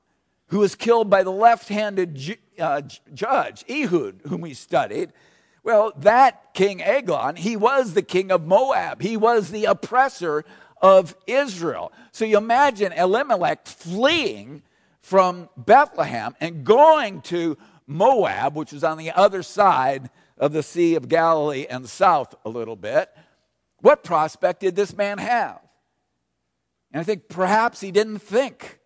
who 0.50 0.60
was 0.60 0.75
killed 0.75 1.10
by 1.10 1.24
the 1.24 1.31
left 1.31 1.70
handed 1.70 2.13
ju- 2.13 2.36
uh, 2.60 2.81
judge, 3.12 3.65
Ehud, 3.67 4.22
whom 4.27 4.41
we 4.41 4.53
studied, 4.53 5.13
Well, 5.63 5.93
that 5.97 6.53
King 6.53 6.81
Eglon, 6.81 7.35
he 7.35 7.55
was 7.55 7.93
the 7.93 8.01
king 8.01 8.31
of 8.31 8.45
Moab. 8.45 9.01
He 9.01 9.15
was 9.15 9.51
the 9.51 9.65
oppressor 9.65 10.43
of 10.81 11.15
Israel. 11.27 11.91
So 12.11 12.25
you 12.25 12.37
imagine 12.37 12.91
Elimelech 12.93 13.67
fleeing 13.67 14.63
from 15.01 15.49
Bethlehem 15.55 16.35
and 16.39 16.63
going 16.63 17.21
to 17.23 17.57
Moab, 17.85 18.55
which 18.55 18.71
was 18.71 18.83
on 18.83 18.97
the 18.97 19.11
other 19.11 19.43
side 19.43 20.09
of 20.37 20.53
the 20.53 20.63
Sea 20.63 20.95
of 20.95 21.07
Galilee 21.07 21.67
and 21.69 21.87
south 21.87 22.33
a 22.43 22.49
little 22.49 22.75
bit. 22.75 23.09
What 23.81 24.03
prospect 24.03 24.61
did 24.61 24.75
this 24.75 24.95
man 24.95 25.19
have? 25.19 25.59
And 26.91 27.01
I 27.01 27.03
think 27.03 27.29
perhaps 27.29 27.81
he 27.81 27.91
didn't 27.91 28.19
think 28.19 28.79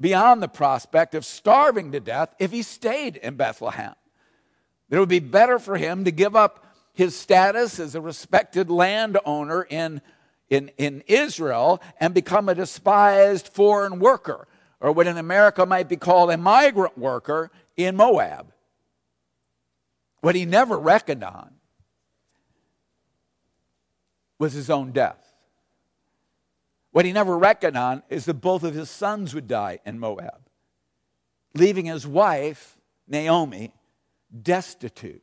beyond 0.00 0.42
the 0.42 0.48
prospect 0.48 1.14
of 1.14 1.24
starving 1.24 1.92
to 1.92 2.00
death 2.00 2.34
if 2.38 2.50
he 2.50 2.62
stayed 2.62 3.16
in 3.16 3.36
Bethlehem. 3.36 3.94
It 4.90 4.98
would 4.98 5.08
be 5.08 5.20
better 5.20 5.58
for 5.58 5.76
him 5.76 6.04
to 6.04 6.10
give 6.10 6.36
up 6.36 6.64
his 6.92 7.16
status 7.16 7.78
as 7.78 7.94
a 7.94 8.00
respected 8.00 8.70
landowner 8.70 9.66
in, 9.68 10.00
in, 10.48 10.70
in 10.78 11.02
Israel 11.06 11.80
and 12.00 12.14
become 12.14 12.48
a 12.48 12.54
despised 12.54 13.48
foreign 13.48 13.98
worker, 13.98 14.46
or 14.80 14.92
what 14.92 15.06
in 15.06 15.18
America 15.18 15.66
might 15.66 15.88
be 15.88 15.96
called 15.96 16.30
a 16.30 16.36
migrant 16.36 16.96
worker 16.96 17.50
in 17.76 17.96
Moab. 17.96 18.52
What 20.20 20.34
he 20.34 20.44
never 20.44 20.78
reckoned 20.78 21.24
on 21.24 21.50
was 24.38 24.52
his 24.52 24.70
own 24.70 24.92
death. 24.92 25.22
What 26.92 27.04
he 27.04 27.12
never 27.12 27.36
reckoned 27.36 27.76
on 27.76 28.02
is 28.08 28.24
that 28.24 28.34
both 28.34 28.62
of 28.62 28.74
his 28.74 28.88
sons 28.88 29.34
would 29.34 29.48
die 29.48 29.80
in 29.84 29.98
Moab, 29.98 30.48
leaving 31.54 31.84
his 31.84 32.06
wife, 32.06 32.78
Naomi, 33.06 33.72
destitute, 34.42 35.22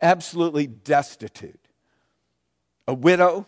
absolutely 0.00 0.66
destitute. 0.66 1.60
A 2.88 2.94
widow 2.94 3.46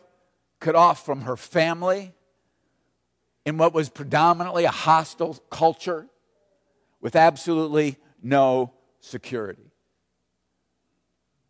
cut 0.61 0.75
off 0.75 1.05
from 1.05 1.23
her 1.23 1.37
family 1.37 2.13
in 3.45 3.57
what 3.57 3.73
was 3.73 3.89
predominantly 3.89 4.65
a 4.65 4.71
hostile 4.71 5.35
culture 5.51 6.07
with 7.01 7.17
absolutely 7.17 7.97
no 8.23 8.73
security. 9.01 9.71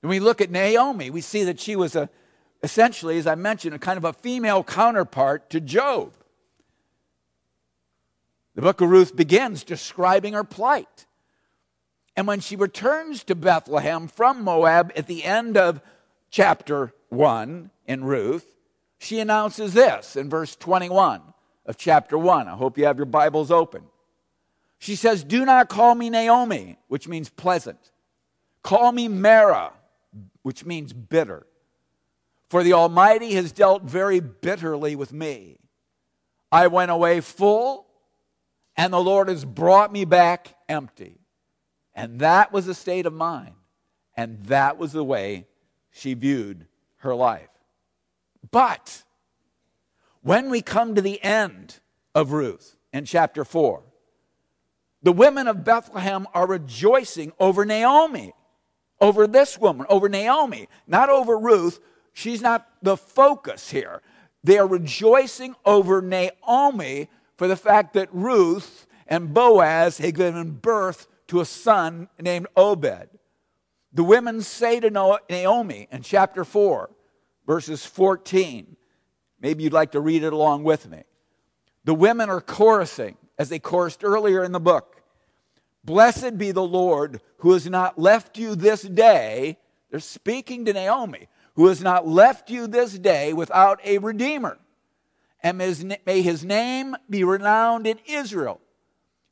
When 0.01 0.11
we 0.11 0.21
look 0.21 0.41
at 0.41 0.51
Naomi, 0.51 1.11
we 1.11 1.21
see 1.21 1.45
that 1.45 1.59
she 1.59 1.75
was 1.75 1.97
a, 1.97 2.09
essentially, 2.63 3.19
as 3.19 3.27
I 3.27 3.35
mentioned, 3.35 3.75
a 3.75 3.79
kind 3.79 3.97
of 3.97 4.05
a 4.05 4.13
female 4.13 4.63
counterpart 4.63 5.51
to 5.51 5.61
Job. 5.61 6.13
The 8.55 8.63
book 8.63 8.81
of 8.81 8.91
Ruth 8.91 9.17
begins 9.17 9.65
describing 9.65 10.35
her 10.35 10.45
plight. 10.45 11.07
And 12.19 12.27
when 12.27 12.41
she 12.41 12.57
returns 12.57 13.23
to 13.23 13.37
Bethlehem 13.37 14.09
from 14.09 14.43
Moab 14.43 14.91
at 14.97 15.07
the 15.07 15.23
end 15.23 15.57
of 15.57 15.81
chapter 16.33 16.93
1 17.11 17.71
in 17.87 18.03
Ruth, 18.03 18.57
she 18.99 19.21
announces 19.21 19.73
this 19.73 20.17
in 20.17 20.29
verse 20.29 20.57
21 20.57 21.23
of 21.65 21.77
chapter 21.77 22.19
1. 22.19 22.49
I 22.49 22.57
hope 22.57 22.77
you 22.77 22.87
have 22.87 22.97
your 22.97 23.07
Bibles 23.07 23.53
open. 23.53 23.85
She 24.81 24.97
says, 24.97 25.23
Do 25.23 25.45
not 25.45 25.69
call 25.69 25.95
me 25.95 26.11
Naomi, 26.11 26.77
which 26.89 27.07
means 27.07 27.31
pleasant. 27.31 27.93
Call 28.65 28.91
me 28.91 29.07
Mara, 29.07 29.73
which 30.43 30.65
means 30.65 30.93
bitter. 30.93 31.47
For 32.51 32.65
the 32.65 32.73
Almighty 32.73 33.35
has 33.35 33.53
dealt 33.53 33.85
very 33.85 34.19
bitterly 34.19 34.97
with 34.97 35.13
me. 35.13 35.59
I 36.51 36.67
went 36.67 36.91
away 36.91 37.21
full, 37.21 37.87
and 38.77 38.93
the 38.93 38.99
Lord 38.99 39.29
has 39.29 39.45
brought 39.45 39.93
me 39.93 40.05
back 40.05 40.57
empty. 40.69 41.21
And 41.99 42.21
that 42.21 42.53
was 42.53 42.67
the 42.67 42.77
state 42.77 43.07
of 43.07 43.13
mind. 43.13 43.55
And 44.17 44.45
that 44.45 44.79
was 44.79 44.93
the 44.93 45.03
way 45.03 45.47
she 45.91 46.15
viewed 46.15 46.67
her 46.99 47.13
life. 47.13 47.49
But 48.53 49.03
when 50.23 50.49
we 50.49 50.63
come 50.63 50.95
to 50.95 51.03
the 51.03 51.21
end 51.25 51.81
of 52.15 52.31
Ruth 52.31 52.77
in 52.93 53.05
chapter 53.05 53.45
4, 53.45 53.83
the 55.03 55.11
women 55.11 55.49
of 55.49 55.65
Bethlehem 55.65 56.29
are 56.35 56.47
rejoicing 56.47 57.33
over 57.41 57.65
Naomi, 57.65 58.33
over 59.01 59.27
this 59.27 59.59
woman, 59.59 59.85
over 59.89 60.09
Naomi, 60.09 60.69
not 60.87 61.11
over 61.11 61.37
Ruth. 61.37 61.81
She's 62.13 62.41
not 62.41 62.69
the 62.81 62.97
focus 62.97 63.71
here. 63.71 64.03
They 64.45 64.57
are 64.59 64.69
rejoicing 64.69 65.57
over 65.65 66.01
Naomi 66.01 67.09
for 67.37 67.49
the 67.49 67.57
fact 67.57 67.95
that 67.95 68.09
Ruth 68.13 68.87
and 69.09 69.35
Boaz 69.35 69.99
had 69.99 70.15
given 70.15 70.53
birth 70.53 71.09
to 71.29 71.41
a 71.41 71.45
son 71.45 72.09
named 72.19 72.47
Obed. 72.57 73.09
The 73.93 74.05
women 74.05 74.43
say 74.43 74.81
to 74.81 74.91
Naomi 74.91 75.89
in 75.91 76.03
chapter 76.03 76.45
4, 76.45 76.91
verses 77.47 77.87
14, 77.87 78.77
maybe 79.41 79.63
you'd 79.63 79.73
like 79.73 79.93
to 79.93 80.01
read 80.01 80.23
it 80.23 80.33
along 80.33 80.65
with 80.65 80.89
me. 80.89 81.05
The 81.85 81.95
women 81.95 82.29
are 82.29 82.41
chorusing, 82.41 83.17
as 83.39 83.49
they 83.49 83.59
chorused 83.59 84.03
earlier 84.03 84.43
in 84.43 84.53
the 84.53 84.61
book 84.61 84.97
Blessed 85.85 86.37
be 86.37 86.51
the 86.51 86.63
Lord 86.63 87.23
who 87.39 87.53
has 87.53 87.67
not 87.67 87.99
left 87.99 88.37
you 88.37 88.55
this 88.55 88.83
day. 88.83 89.57
They're 89.91 90.01
speaking 90.01 90.67
to 90.67 90.75
Naomi, 90.75 91.29
who 91.55 91.69
has 91.69 91.81
not 91.83 92.07
left 92.07 92.51
you 92.51 92.67
this 92.67 92.99
day 92.99 93.33
without 93.33 93.81
a 93.85 93.97
redeemer. 93.97 94.59
And 95.43 95.57
may 95.57 96.21
his 96.21 96.45
name 96.45 96.95
be 97.09 97.25
renowned 97.25 97.87
in 97.87 98.01
Israel 98.07 98.61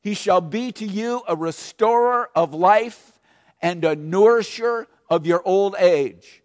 he 0.07 0.13
shall 0.13 0.39
be 0.39 0.71
to 0.71 0.85
you 0.85 1.21
a 1.27 1.35
restorer 1.35 2.29
of 2.33 2.53
life 2.53 3.19
and 3.61 3.83
a 3.83 3.93
nourisher 3.93 4.87
of 5.09 5.27
your 5.27 5.41
old 5.43 5.75
age. 5.77 6.43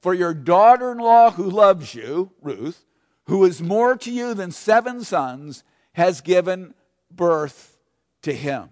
For 0.00 0.14
your 0.14 0.32
daughter 0.32 0.92
in 0.92 0.98
law 0.98 1.32
who 1.32 1.50
loves 1.50 1.92
you, 1.92 2.30
Ruth, 2.40 2.86
who 3.24 3.44
is 3.44 3.60
more 3.60 3.96
to 3.96 4.12
you 4.12 4.32
than 4.32 4.52
seven 4.52 5.02
sons, 5.02 5.64
has 5.94 6.20
given 6.20 6.72
birth 7.10 7.80
to 8.22 8.32
him. 8.32 8.68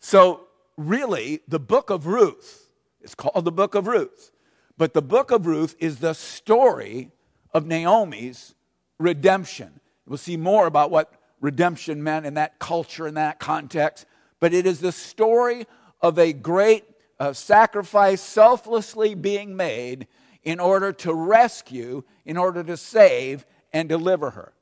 So, 0.00 0.48
really, 0.76 1.42
the 1.46 1.60
book 1.60 1.90
of 1.90 2.08
Ruth, 2.08 2.68
it's 3.00 3.14
called 3.14 3.44
the 3.44 3.52
book 3.52 3.76
of 3.76 3.86
Ruth, 3.86 4.32
but 4.76 4.94
the 4.94 5.02
book 5.02 5.30
of 5.30 5.46
Ruth 5.46 5.76
is 5.78 5.98
the 5.98 6.12
story 6.12 7.12
of 7.54 7.66
Naomi's 7.66 8.56
redemption. 8.98 9.78
We'll 10.08 10.18
see 10.18 10.36
more 10.36 10.66
about 10.66 10.90
what 10.90 11.12
redemption 11.46 12.02
meant 12.02 12.26
in 12.26 12.34
that 12.34 12.58
culture, 12.58 13.06
in 13.06 13.14
that 13.14 13.38
context. 13.38 14.04
But 14.40 14.52
it 14.52 14.66
is 14.66 14.80
the 14.80 14.90
story 14.90 15.66
of 16.02 16.18
a 16.18 16.32
great 16.32 16.84
uh, 17.20 17.32
sacrifice 17.34 18.20
selflessly 18.20 19.14
being 19.14 19.56
made 19.56 20.08
in 20.42 20.58
order 20.58 20.92
to 20.92 21.14
rescue, 21.14 22.02
in 22.24 22.36
order 22.36 22.64
to 22.64 22.76
save 22.76 23.46
and 23.72 23.88
deliver 23.88 24.30
her. 24.30 24.54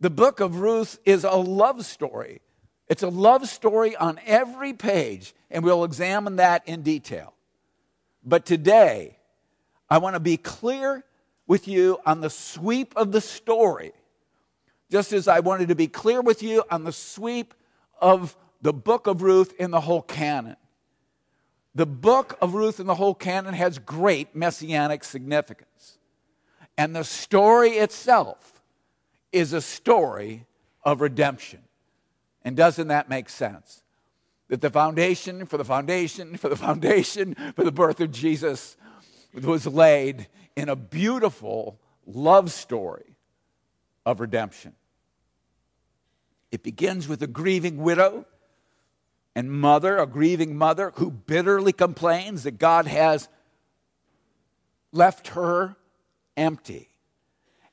The 0.00 0.10
book 0.10 0.40
of 0.40 0.58
Ruth 0.58 0.98
is 1.04 1.22
a 1.22 1.36
love 1.36 1.86
story. 1.86 2.40
It's 2.88 3.04
a 3.04 3.08
love 3.08 3.48
story 3.48 3.94
on 3.94 4.18
every 4.26 4.72
page, 4.72 5.32
and 5.48 5.62
we'll 5.62 5.84
examine 5.84 6.36
that 6.36 6.66
in 6.66 6.82
detail. 6.82 7.34
But 8.24 8.44
today, 8.44 9.18
I 9.88 9.98
want 9.98 10.16
to 10.16 10.20
be 10.20 10.38
clear 10.38 11.04
with 11.46 11.68
you 11.68 11.98
on 12.04 12.20
the 12.20 12.30
sweep 12.30 12.94
of 12.96 13.12
the 13.12 13.20
story 13.20 13.92
just 14.90 15.12
as 15.12 15.28
I 15.28 15.40
wanted 15.40 15.68
to 15.68 15.74
be 15.74 15.88
clear 15.88 16.20
with 16.20 16.42
you 16.42 16.64
on 16.70 16.84
the 16.84 16.92
sweep 16.92 17.54
of 18.00 18.36
the 18.62 18.72
book 18.72 19.06
of 19.06 19.22
Ruth 19.22 19.54
in 19.58 19.70
the 19.70 19.80
whole 19.80 20.02
canon. 20.02 20.56
The 21.74 21.86
book 21.86 22.36
of 22.40 22.54
Ruth 22.54 22.80
in 22.80 22.86
the 22.86 22.94
whole 22.94 23.14
canon 23.14 23.54
has 23.54 23.78
great 23.78 24.34
messianic 24.34 25.04
significance. 25.04 25.98
And 26.76 26.94
the 26.94 27.04
story 27.04 27.70
itself 27.72 28.62
is 29.32 29.52
a 29.52 29.60
story 29.60 30.46
of 30.82 31.00
redemption. 31.00 31.60
And 32.42 32.56
doesn't 32.56 32.88
that 32.88 33.08
make 33.08 33.28
sense? 33.28 33.82
That 34.48 34.62
the 34.62 34.70
foundation 34.70 35.44
for 35.44 35.58
the 35.58 35.64
foundation 35.64 36.36
for 36.36 36.48
the 36.48 36.56
foundation 36.66 37.36
for 37.54 37.64
the 37.64 37.72
birth 37.72 38.00
of 38.00 38.10
Jesus 38.10 38.76
was 39.34 39.66
laid 39.66 40.28
in 40.56 40.68
a 40.68 40.76
beautiful 40.76 41.78
love 42.06 42.50
story 42.50 43.17
of 44.08 44.20
redemption. 44.20 44.72
It 46.50 46.62
begins 46.62 47.06
with 47.06 47.22
a 47.22 47.26
grieving 47.26 47.76
widow 47.76 48.24
and 49.34 49.52
mother, 49.52 49.98
a 49.98 50.06
grieving 50.06 50.56
mother 50.56 50.94
who 50.94 51.10
bitterly 51.10 51.74
complains 51.74 52.44
that 52.44 52.52
God 52.58 52.86
has 52.86 53.28
left 54.92 55.28
her 55.28 55.76
empty. 56.38 56.88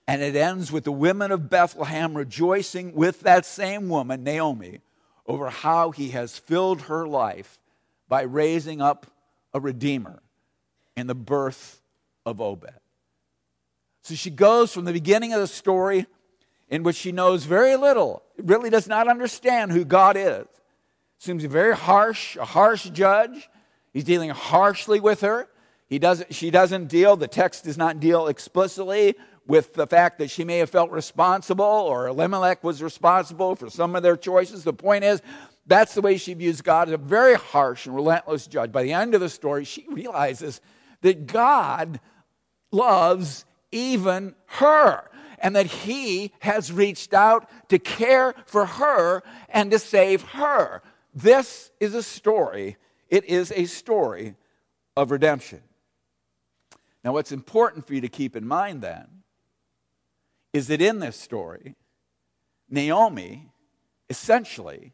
And 0.10 0.21
it 0.21 0.36
ends 0.36 0.74
with 0.74 0.84
the 0.84 0.91
women 0.91 1.32
of 1.32 1.50
Bethlehem 1.50 2.17
rejoicing 2.17 2.93
with 2.93 3.21
that 3.21 3.45
same 3.45 3.88
woman, 3.88 4.26
Naomi, 4.26 4.82
over 5.26 5.50
how 5.50 5.91
he 5.91 6.10
has 6.10 6.38
filled 6.38 6.82
her 6.82 7.08
life 7.08 7.58
by 8.10 8.24
raising 8.24 8.82
up 8.82 9.08
a 9.54 9.62
redeemer 9.62 10.21
in 10.98 11.08
the 11.08 11.15
birth 11.15 11.82
of 12.26 12.41
Obed. 12.41 12.74
So 14.02 14.15
she 14.15 14.32
goes 14.32 14.74
from 14.74 14.84
the 14.84 14.91
beginning 14.91 15.32
of 15.32 15.39
the 15.39 15.48
story 15.48 16.08
in 16.69 16.84
which 16.84 16.95
she 16.95 17.12
knows 17.12 17.45
very 17.45 17.75
little, 17.75 18.23
really 18.38 18.69
does 18.69 18.88
not 18.88 19.08
understand 19.08 19.71
who 19.71 19.86
God 19.86 20.17
is. 20.17 20.45
Seems 21.19 21.43
very 21.45 21.75
harsh, 21.75 22.36
a 22.36 22.45
harsh 22.45 22.89
judge. 22.89 23.49
He's 23.93 24.04
dealing 24.04 24.30
harshly 24.32 24.99
with 24.99 25.21
her. 25.21 25.47
He 25.88 25.99
doesn't, 25.99 26.34
she 26.34 26.49
doesn't 26.49 26.88
deal, 26.88 27.15
the 27.15 27.28
text 27.28 27.63
does 27.65 27.78
not 27.78 27.99
deal 27.99 28.28
explicitly 28.28 29.15
with 29.47 29.73
the 29.75 29.86
fact 29.86 30.17
that 30.17 30.32
she 30.32 30.43
may 30.43 30.58
have 30.58 30.69
felt 30.69 30.89
responsible 30.89 31.63
or 31.63 32.08
Elimelech 32.08 32.63
was 32.63 32.82
responsible 32.82 33.56
for 33.56 33.69
some 33.69 33.95
of 33.95 34.01
their 34.01 34.17
choices. 34.17 34.63
The 34.63 34.73
point 34.73 35.04
is, 35.04 35.21
that's 35.67 35.93
the 35.93 36.01
way 36.01 36.17
she 36.17 36.34
views 36.34 36.62
God 36.62 36.88
as 36.88 36.95
a 36.95 36.97
very 36.97 37.36
harsh 37.36 37.86
and 37.86 37.95
relentless 37.95 38.47
judge. 38.47 38.71
By 38.71 38.84
the 38.84 38.93
end 38.93 39.13
of 39.13 39.21
the 39.21 39.30
story, 39.30 39.63
she 39.63 39.86
realizes 39.89 40.62
that 41.01 41.28
God 41.28 41.99
loves 42.71 43.45
even 43.71 44.34
her 44.47 45.10
and 45.45 45.55
that 45.55 45.67
he 45.67 46.31
has 46.39 46.71
reached 46.71 47.13
out 47.13 47.47
to 47.69 47.77
care 47.77 48.34
for 48.47 48.65
her 48.65 49.21
and 49.47 49.69
to 49.69 49.77
save 49.77 50.23
her. 50.23 50.81
This 51.13 51.69
is 51.79 51.93
a 51.93 52.01
story. 52.01 52.77
It 53.10 53.25
is 53.25 53.53
a 53.55 53.65
story 53.65 54.34
of 54.97 55.12
redemption. 55.12 55.62
Now, 57.03 57.13
what's 57.13 57.31
important 57.31 57.86
for 57.86 57.93
you 57.93 58.01
to 58.01 58.08
keep 58.08 58.36
in 58.36 58.47
mind 58.47 58.81
then 58.81 59.05
is 60.51 60.65
that 60.69 60.81
in 60.81 60.97
this 60.97 61.15
story, 61.15 61.75
Naomi 62.67 63.51
essentially 64.10 64.93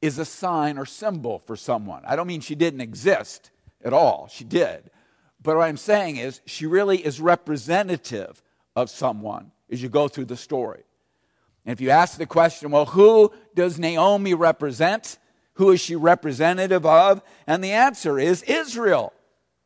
is 0.00 0.18
a 0.18 0.24
sign 0.24 0.78
or 0.78 0.86
symbol 0.86 1.38
for 1.38 1.56
someone. 1.56 2.04
I 2.06 2.16
don't 2.16 2.26
mean 2.26 2.40
she 2.40 2.54
didn't 2.54 2.80
exist 2.80 3.50
at 3.84 3.92
all, 3.92 4.28
she 4.32 4.44
did. 4.44 4.90
But 5.42 5.56
what 5.56 5.68
I'm 5.68 5.76
saying 5.76 6.16
is, 6.16 6.40
she 6.46 6.64
really 6.64 7.04
is 7.04 7.20
representative 7.20 8.42
of 8.74 8.88
someone 8.88 9.52
as 9.70 9.82
you 9.82 9.88
go 9.88 10.08
through 10.08 10.26
the 10.26 10.36
story. 10.36 10.82
And 11.64 11.72
if 11.72 11.80
you 11.80 11.90
ask 11.90 12.18
the 12.18 12.26
question, 12.26 12.70
well, 12.70 12.86
who 12.86 13.32
does 13.54 13.78
Naomi 13.78 14.34
represent? 14.34 15.18
Who 15.54 15.70
is 15.70 15.80
she 15.80 15.96
representative 15.96 16.86
of? 16.86 17.20
And 17.46 17.62
the 17.62 17.72
answer 17.72 18.18
is 18.18 18.42
Israel. 18.44 19.12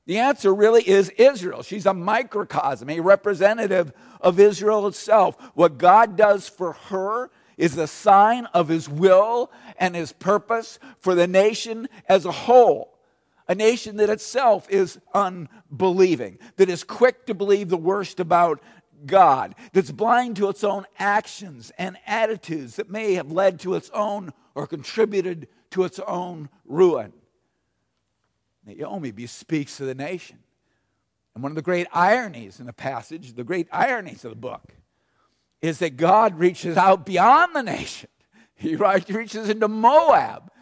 The 0.06 0.18
answer 0.18 0.52
really 0.52 0.88
is 0.88 1.10
Israel. 1.10 1.62
She's 1.62 1.86
a 1.86 1.94
microcosm, 1.94 2.90
a 2.90 3.00
representative 3.00 3.92
of 4.20 4.40
Israel 4.40 4.86
itself. 4.88 5.36
What 5.54 5.78
God 5.78 6.16
does 6.16 6.48
for 6.48 6.72
her 6.72 7.30
is 7.56 7.76
a 7.76 7.86
sign 7.86 8.46
of 8.46 8.68
his 8.68 8.88
will 8.88 9.52
and 9.78 9.94
his 9.94 10.12
purpose 10.12 10.80
for 10.98 11.14
the 11.14 11.28
nation 11.28 11.88
as 12.08 12.24
a 12.24 12.32
whole. 12.32 12.98
A 13.46 13.54
nation 13.54 13.96
that 13.96 14.10
itself 14.10 14.68
is 14.70 14.98
unbelieving, 15.14 16.38
that 16.56 16.70
is 16.70 16.84
quick 16.84 17.26
to 17.26 17.34
believe 17.34 17.68
the 17.68 17.76
worst 17.76 18.18
about 18.18 18.60
God, 19.06 19.54
that's 19.72 19.90
blind 19.90 20.36
to 20.36 20.48
its 20.48 20.64
own 20.64 20.86
actions 20.98 21.72
and 21.78 21.96
attitudes 22.06 22.76
that 22.76 22.90
may 22.90 23.14
have 23.14 23.30
led 23.30 23.60
to 23.60 23.74
its 23.74 23.90
own 23.90 24.32
or 24.54 24.66
contributed 24.66 25.48
to 25.70 25.84
its 25.84 25.98
own 26.00 26.48
ruin. 26.64 27.12
Naomi 28.64 29.10
bespeaks 29.10 29.76
to 29.78 29.84
the 29.84 29.94
nation. 29.94 30.38
And 31.34 31.42
one 31.42 31.52
of 31.52 31.56
the 31.56 31.62
great 31.62 31.86
ironies 31.92 32.60
in 32.60 32.66
the 32.66 32.72
passage, 32.72 33.34
the 33.34 33.44
great 33.44 33.68
ironies 33.72 34.24
of 34.24 34.30
the 34.30 34.36
book, 34.36 34.74
is 35.60 35.78
that 35.78 35.96
God 35.96 36.38
reaches 36.38 36.76
out 36.76 37.06
beyond 37.06 37.54
the 37.54 37.62
nation. 37.62 38.08
He 38.54 38.76
reaches 38.76 39.48
into 39.48 39.66
Moab 39.66 40.52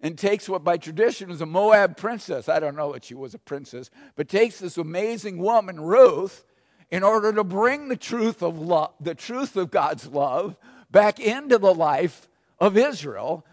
and 0.00 0.16
takes 0.16 0.48
what 0.48 0.62
by 0.62 0.76
tradition 0.76 1.30
was 1.30 1.40
a 1.40 1.46
Moab 1.46 1.96
princess. 1.96 2.48
I 2.48 2.60
don't 2.60 2.76
know 2.76 2.92
that 2.92 3.04
she 3.04 3.14
was 3.14 3.34
a 3.34 3.38
princess, 3.38 3.90
but 4.14 4.28
takes 4.28 4.60
this 4.60 4.78
amazing 4.78 5.38
woman, 5.38 5.80
Ruth, 5.80 6.44
in 6.90 7.02
order 7.02 7.32
to 7.32 7.44
bring 7.44 7.88
the 7.88 7.96
truth 7.96 8.42
of 8.42 8.58
love, 8.58 8.92
the 9.00 9.14
truth 9.14 9.56
of 9.56 9.70
God's 9.70 10.06
love 10.06 10.56
back 10.90 11.20
into 11.20 11.58
the 11.58 11.74
life 11.74 12.28
of 12.58 12.76
Israel 12.76 13.46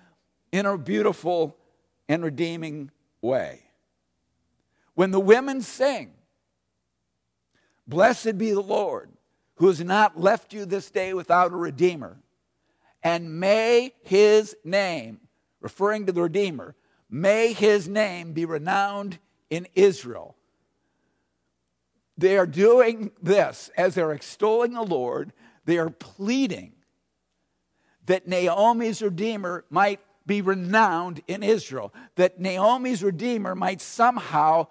in 0.52 0.66
a 0.66 0.78
beautiful 0.78 1.56
and 2.10 2.24
redeeming 2.24 2.90
way. 3.22 3.62
When 4.96 5.12
the 5.12 5.20
women 5.20 5.62
sing, 5.62 6.14
Blessed 7.88 8.38
be 8.38 8.52
the 8.52 8.62
Lord, 8.62 9.10
who 9.56 9.68
has 9.68 9.82
not 9.82 10.20
left 10.20 10.54
you 10.54 10.66
this 10.66 10.92
day 10.92 11.14
without 11.14 11.54
a 11.54 11.56
redeemer, 11.56 12.18
and 13.02 13.40
may 13.40 13.94
his 14.04 14.56
name, 14.66 15.22
referring 15.62 16.06
to 16.06 16.12
the 16.12 16.22
Redeemer, 16.22 16.76
may 17.10 17.54
his 17.54 17.88
name 17.88 18.34
be 18.34 18.44
renowned 18.44 19.20
in 19.50 19.68
Israel 19.76 20.37
they 22.18 22.38
are 22.38 22.48
doing 22.48 23.12
this 23.22 23.70
as 23.78 23.96
they're 23.96 24.12
extolling 24.12 24.74
the 24.74 24.82
Lord, 24.82 25.34
they 25.66 25.78
are 25.78 25.90
pleading 25.90 26.74
that 28.06 28.28
Naomi's 28.28 29.02
Redeemer 29.02 29.66
might 29.70 30.00
be 30.26 30.42
renowned 30.42 31.22
in 31.28 31.44
Israel, 31.44 31.94
that 32.16 32.40
Naomi's 32.40 33.04
Redeemer 33.04 33.56
might 33.56 33.82
somehow 33.82 34.68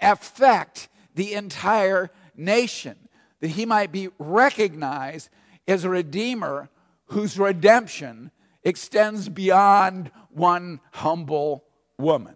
affect 0.00 0.88
the 1.14 1.34
entire 1.34 2.10
nation, 2.36 2.96
that 3.40 3.48
he 3.48 3.64
might 3.64 3.92
be 3.92 4.08
recognized 4.18 5.30
as 5.66 5.84
a 5.84 5.90
Redeemer 5.90 6.68
whose 7.06 7.38
redemption 7.38 8.30
extends 8.62 9.28
beyond 9.28 10.10
one 10.30 10.80
humble 10.92 11.64
woman. 11.98 12.34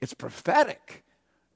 It's 0.00 0.14
prophetic. 0.14 1.04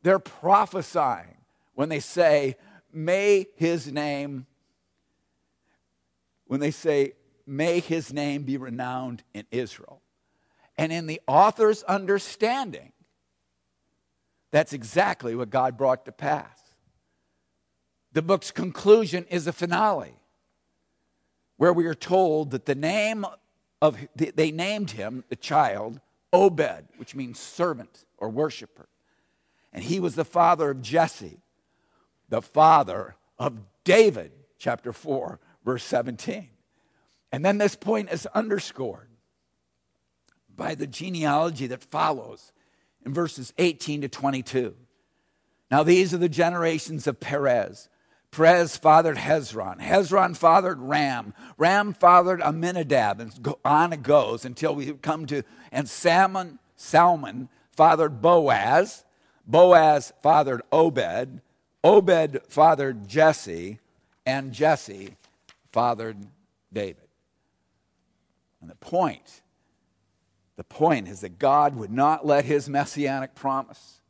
They're 0.02 0.18
prophesying 0.18 1.37
when 1.78 1.88
they 1.88 2.00
say, 2.00 2.56
May 2.92 3.46
his 3.54 3.92
name, 3.92 4.46
when 6.48 6.58
they 6.58 6.72
say, 6.72 7.12
May 7.46 7.78
his 7.78 8.12
name 8.12 8.42
be 8.42 8.56
renowned 8.56 9.22
in 9.32 9.46
Israel. 9.52 10.02
And 10.76 10.90
in 10.90 11.06
the 11.06 11.20
author's 11.28 11.84
understanding, 11.84 12.90
that's 14.50 14.72
exactly 14.72 15.36
what 15.36 15.50
God 15.50 15.76
brought 15.76 16.04
to 16.06 16.10
pass. 16.10 16.58
The 18.10 18.22
book's 18.22 18.50
conclusion 18.50 19.24
is 19.30 19.46
a 19.46 19.52
finale 19.52 20.16
where 21.58 21.72
we 21.72 21.86
are 21.86 21.94
told 21.94 22.50
that 22.50 22.66
the 22.66 22.74
name 22.74 23.24
of, 23.80 23.96
they 24.16 24.50
named 24.50 24.90
him, 24.90 25.22
the 25.28 25.36
child, 25.36 26.00
Obed, 26.32 26.88
which 26.96 27.14
means 27.14 27.38
servant 27.38 28.04
or 28.16 28.30
worshiper. 28.30 28.88
And 29.72 29.84
he 29.84 30.00
was 30.00 30.16
the 30.16 30.24
father 30.24 30.70
of 30.70 30.82
Jesse, 30.82 31.38
the 32.28 32.42
father 32.42 33.16
of 33.38 33.58
David, 33.84 34.32
chapter 34.58 34.92
4, 34.92 35.40
verse 35.64 35.84
17. 35.84 36.48
And 37.32 37.44
then 37.44 37.58
this 37.58 37.76
point 37.76 38.10
is 38.10 38.26
underscored 38.26 39.08
by 40.54 40.74
the 40.74 40.86
genealogy 40.86 41.66
that 41.68 41.82
follows 41.82 42.52
in 43.04 43.14
verses 43.14 43.52
18 43.58 44.02
to 44.02 44.08
22. 44.08 44.74
Now, 45.70 45.82
these 45.82 46.14
are 46.14 46.18
the 46.18 46.28
generations 46.28 47.06
of 47.06 47.20
Perez. 47.20 47.88
Perez 48.30 48.76
fathered 48.76 49.16
Hezron. 49.16 49.80
Hezron 49.80 50.36
fathered 50.36 50.80
Ram. 50.80 51.34
Ram 51.56 51.92
fathered 51.94 52.42
Amminadab. 52.42 53.20
And 53.20 53.54
on 53.64 53.92
it 53.92 54.02
goes 54.02 54.44
until 54.44 54.74
we 54.74 54.92
come 54.94 55.26
to, 55.26 55.42
and 55.72 55.88
Salmon, 55.88 56.58
Salmon 56.76 57.48
fathered 57.70 58.20
Boaz. 58.20 59.04
Boaz 59.46 60.12
fathered 60.22 60.62
Obed. 60.72 61.40
Obed 61.84 62.40
fathered 62.48 63.08
Jesse, 63.08 63.78
and 64.26 64.52
Jesse 64.52 65.16
fathered 65.72 66.18
David. 66.72 67.08
And 68.60 68.68
the 68.68 68.74
point, 68.76 69.42
the 70.56 70.64
point 70.64 71.08
is 71.08 71.20
that 71.20 71.38
God 71.38 71.76
would 71.76 71.92
not 71.92 72.26
let 72.26 72.44
his 72.44 72.68
messianic 72.68 73.34
promise, 73.34 74.00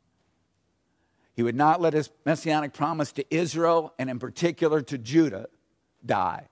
he 1.35 1.43
would 1.43 1.55
not 1.55 1.79
let 1.79 1.93
his 1.93 2.09
messianic 2.25 2.73
promise 2.73 3.13
to 3.13 3.25
Israel, 3.33 3.93
and 3.97 4.09
in 4.09 4.19
particular 4.19 4.81
to 4.81 4.97
Judah, 4.97 5.47
die. 6.05 6.49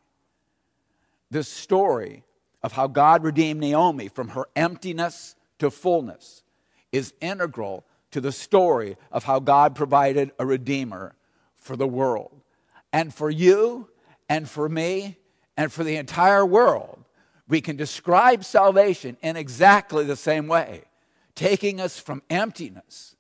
The 1.30 1.44
story 1.44 2.24
of 2.64 2.72
how 2.72 2.88
God 2.88 3.24
redeemed 3.24 3.60
Naomi 3.60 4.08
from 4.08 4.30
her 4.30 4.46
emptiness 4.56 5.36
to 5.60 5.70
fullness 5.70 6.44
is 6.92 7.14
integral 7.20 7.84
to 8.12 8.22
the 8.22 8.32
story 8.32 8.98
of 9.12 9.26
how 9.26 9.40
God 9.40 9.76
provided 9.76 10.32
a 10.40 10.46
redeemer 10.46 11.16
for 11.56 11.76
the 11.76 11.88
world. 11.88 12.42
And 12.94 13.14
for 13.14 13.30
you 13.30 13.90
and 14.30 14.50
for 14.50 14.70
me 14.70 15.18
and 15.56 15.72
for 15.72 15.84
the 15.84 15.98
entire 15.98 16.46
world, 16.46 17.04
we 17.48 17.62
can 17.62 17.76
describe 17.76 18.44
salvation 18.44 19.18
in 19.22 19.36
exactly 19.36 20.04
the 20.04 20.16
same 20.16 20.48
way, 20.48 20.84
taking 21.36 21.80
us 21.80 22.00
from 22.00 22.22
emptiness 22.30 23.16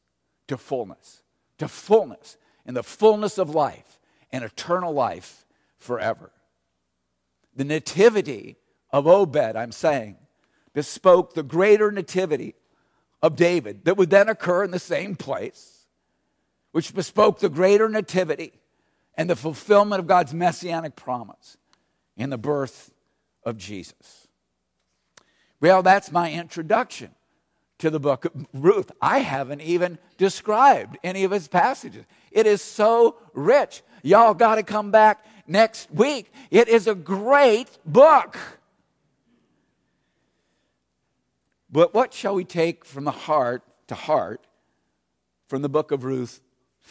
to 0.48 0.58
fullness, 0.58 1.22
to 1.58 1.68
fullness, 1.68 2.38
in 2.66 2.74
the 2.74 2.84
fullness 2.84 3.38
of 3.38 3.56
life 3.56 4.00
and 4.32 4.44
eternal 4.44 4.94
life 4.94 5.46
forever. 5.78 6.32
The 7.56 7.64
nativity 7.64 8.58
of 8.92 9.08
Obed, 9.08 9.56
I'm 9.56 9.72
saying, 9.72 10.18
bespoke 10.74 11.34
the 11.34 11.44
greater 11.44 11.92
nativity 11.92 12.56
of 13.22 13.36
David 13.36 13.86
that 13.86 13.98
would 13.98 14.10
then 14.10 14.30
occur 14.30 14.64
in 14.64 14.72
the 14.72 14.80
same 14.80 15.16
place, 15.16 15.86
which 16.72 16.94
bespoke 16.94 17.40
the 17.40 17.50
greater 17.50 17.90
nativity 17.90 18.54
and 19.16 19.30
the 19.30 19.36
fulfillment 19.36 20.00
of 20.00 20.08
God's 20.08 20.34
messianic 20.34 20.96
promise 20.96 21.58
in 22.16 22.30
the 22.30 22.38
birth 22.38 22.92
of 23.44 23.58
Jesus. 23.58 24.28
Well, 25.60 25.82
that's 25.82 26.12
my 26.12 26.32
introduction 26.32 27.12
to 27.80 27.90
the 27.90 28.00
book 28.00 28.26
of 28.26 28.48
Ruth. 28.54 28.92
I 29.02 29.20
haven't 29.20 29.62
even 29.62 29.98
described 30.18 30.98
any 31.04 31.24
of 31.24 31.32
its 31.32 31.48
passages. 31.48 32.06
It 32.32 32.46
is 32.46 32.62
so 32.62 33.18
rich. 33.34 33.82
Y'all 34.04 34.34
got 34.34 34.56
to 34.56 34.64
come 34.64 34.92
back 34.92 35.26
next 35.48 35.92
week. 35.92 36.32
It 36.52 36.68
is 36.68 36.88
a 36.88 36.96
great 36.96 37.70
book. 37.86 38.38
But 41.70 41.94
what 41.94 42.14
shall 42.14 42.36
we 42.36 42.46
take 42.46 42.86
from 42.86 43.04
the 43.04 43.12
heart 43.12 43.64
to 43.88 43.96
heart 43.96 44.46
from 45.48 45.62
the 45.62 45.70
book 45.70 45.92
of 45.92 46.04
Ruth 46.04 46.42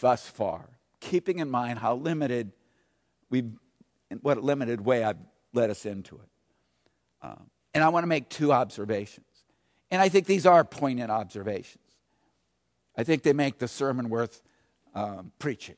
thus 0.01 0.27
far? 0.29 0.69
Keeping 1.01 1.39
in 1.39 1.51
mind 1.51 1.79
how 1.79 1.97
limited 1.97 2.53
we've, 3.31 3.53
what 4.21 4.43
limited 4.43 4.83
way 4.83 5.03
I've 5.05 5.19
led 5.53 5.71
us 5.71 5.87
into 5.87 6.17
it. 6.17 6.29
Um, 7.23 7.51
and 7.75 7.83
I 7.83 7.89
want 7.89 8.05
to 8.05 8.09
make 8.09 8.29
two 8.29 8.53
observations. 8.53 9.27
And 9.91 10.03
I 10.03 10.09
think 10.09 10.27
these 10.27 10.47
are 10.47 10.65
poignant 10.65 11.11
observations. 11.11 11.83
I 12.97 13.05
think 13.05 13.23
they 13.23 13.33
make 13.33 13.59
the 13.59 13.69
sermon 13.69 14.09
worth 14.09 14.43
um, 14.95 15.33
preaching. 15.39 15.77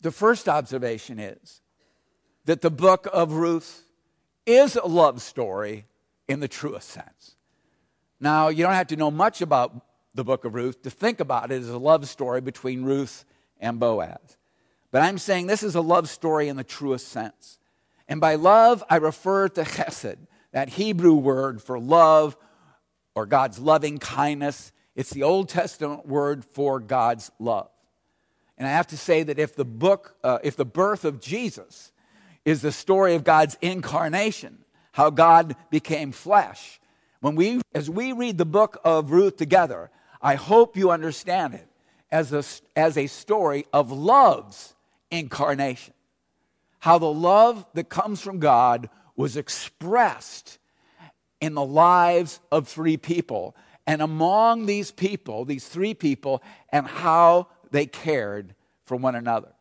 The 0.00 0.10
first 0.10 0.48
observation 0.48 1.18
is 1.18 1.60
that 2.44 2.60
the 2.60 2.70
book 2.70 3.08
of 3.12 3.32
Ruth 3.32 3.84
is 4.44 4.76
a 4.76 4.86
love 4.86 5.22
story 5.22 5.86
in 6.28 6.40
the 6.40 6.48
truest 6.48 6.88
sense. 6.88 7.36
Now, 8.20 8.48
you 8.48 8.62
don't 8.62 8.74
have 8.74 8.86
to 8.88 8.96
know 8.96 9.10
much 9.10 9.40
about 9.40 9.84
the 10.14 10.24
book 10.24 10.44
of 10.44 10.54
Ruth 10.54 10.82
to 10.82 10.90
think 10.90 11.20
about 11.20 11.50
it 11.50 11.60
as 11.60 11.68
a 11.68 11.78
love 11.78 12.08
story 12.08 12.40
between 12.40 12.84
Ruth 12.84 13.24
and 13.60 13.78
Boaz. 13.80 14.38
But 14.90 15.02
I'm 15.02 15.18
saying 15.18 15.46
this 15.46 15.62
is 15.62 15.74
a 15.74 15.80
love 15.80 16.08
story 16.08 16.48
in 16.48 16.56
the 16.56 16.64
truest 16.64 17.08
sense. 17.08 17.58
And 18.08 18.20
by 18.20 18.36
love, 18.36 18.84
I 18.88 18.96
refer 18.96 19.48
to 19.48 19.62
chesed, 19.62 20.18
that 20.52 20.68
Hebrew 20.70 21.14
word 21.14 21.60
for 21.60 21.80
love 21.80 22.36
or 23.14 23.26
God's 23.26 23.58
loving 23.58 23.98
kindness. 23.98 24.72
It's 24.94 25.10
the 25.10 25.24
Old 25.24 25.48
Testament 25.48 26.06
word 26.06 26.44
for 26.44 26.78
God's 26.78 27.32
love. 27.38 27.70
And 28.56 28.68
I 28.68 28.70
have 28.70 28.86
to 28.88 28.96
say 28.96 29.24
that 29.24 29.38
if 29.38 29.56
the 29.56 29.64
book, 29.64 30.16
uh, 30.22 30.38
if 30.44 30.54
the 30.54 30.64
birth 30.64 31.04
of 31.04 31.20
Jesus 31.20 31.90
is 32.44 32.62
the 32.62 32.70
story 32.70 33.14
of 33.14 33.24
God's 33.24 33.56
incarnation, 33.60 34.63
how 34.94 35.10
God 35.10 35.56
became 35.70 36.12
flesh, 36.12 36.80
when 37.18 37.34
we, 37.34 37.60
as 37.74 37.90
we 37.90 38.12
read 38.12 38.38
the 38.38 38.46
book 38.46 38.80
of 38.84 39.10
Ruth 39.10 39.36
together, 39.36 39.90
I 40.22 40.36
hope 40.36 40.76
you 40.76 40.92
understand 40.92 41.54
it 41.54 41.66
as 42.12 42.32
a, 42.32 42.44
as 42.78 42.96
a 42.96 43.08
story 43.08 43.66
of 43.72 43.90
love's 43.90 44.76
incarnation. 45.10 45.94
How 46.78 46.98
the 46.98 47.12
love 47.12 47.66
that 47.74 47.88
comes 47.88 48.20
from 48.20 48.38
God 48.38 48.88
was 49.16 49.36
expressed 49.36 50.58
in 51.40 51.54
the 51.54 51.64
lives 51.64 52.38
of 52.52 52.68
three 52.68 52.96
people. 52.96 53.56
And 53.88 54.00
among 54.00 54.66
these 54.66 54.92
people, 54.92 55.44
these 55.44 55.66
three 55.66 55.94
people, 55.94 56.40
and 56.68 56.86
how 56.86 57.48
they 57.72 57.86
cared 57.86 58.54
for 58.84 58.96
one 58.96 59.16
another. 59.16 59.54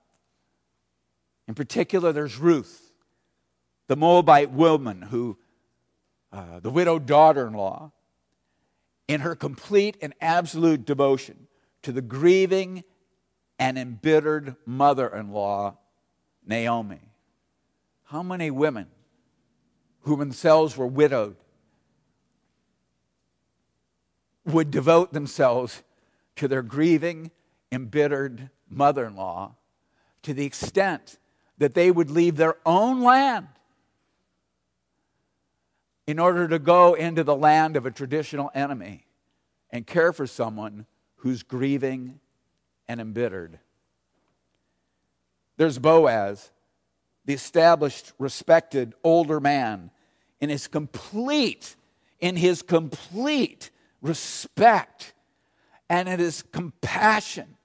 In 1.47 1.55
particular, 1.55 2.11
there's 2.11 2.37
Ruth, 2.37 2.82
the 3.87 3.95
Moabite 3.95 4.51
woman 4.51 5.01
who, 5.01 5.37
uh, 6.31 6.59
the 6.59 6.69
widowed 6.69 7.05
daughter 7.05 7.47
in 7.47 7.53
law, 7.53 7.91
in 9.07 9.21
her 9.21 9.35
complete 9.35 9.97
and 10.01 10.13
absolute 10.21 10.85
devotion 10.85 11.47
to 11.81 11.91
the 11.91 12.01
grieving 12.01 12.83
and 13.59 13.77
embittered 13.77 14.55
mother 14.65 15.07
in 15.07 15.31
law, 15.31 15.77
Naomi. 16.45 16.99
How 18.05 18.23
many 18.23 18.51
women 18.51 18.87
who 20.01 20.17
themselves 20.17 20.77
were 20.77 20.87
widowed 20.87 21.35
would 24.45 24.71
devote 24.71 25.13
themselves 25.13 25.83
to 26.35 26.47
their 26.47 26.61
grieving 26.61 27.31
embittered 27.71 28.49
mother 28.69 29.05
in 29.05 29.15
law 29.15 29.55
to 30.23 30.33
the 30.33 30.45
extent 30.45 31.17
that 31.57 31.73
they 31.73 31.91
would 31.91 32.09
leave 32.09 32.35
their 32.35 32.57
own 32.65 33.01
land 33.01 33.47
in 36.05 36.19
order 36.19 36.47
to 36.47 36.59
go 36.59 36.93
into 36.93 37.23
the 37.23 37.35
land 37.35 37.75
of 37.75 37.85
a 37.85 37.91
traditional 37.91 38.51
enemy 38.53 39.05
and 39.69 39.87
care 39.87 40.13
for 40.13 40.27
someone 40.27 40.85
who's 41.17 41.43
grieving 41.43 42.19
and 42.87 42.99
embittered. 42.99 43.59
There's 45.57 45.79
Boaz, 45.79 46.51
the 47.25 47.33
established, 47.33 48.11
respected 48.19 48.93
older 49.03 49.39
man, 49.39 49.91
in 50.41 50.49
his 50.49 50.67
complete, 50.67 51.75
in 52.19 52.35
his 52.35 52.61
complete 52.61 53.71
respect 54.01 55.13
and 55.89 56.09
in 56.09 56.19
his 56.19 56.43
compassion 56.51 57.55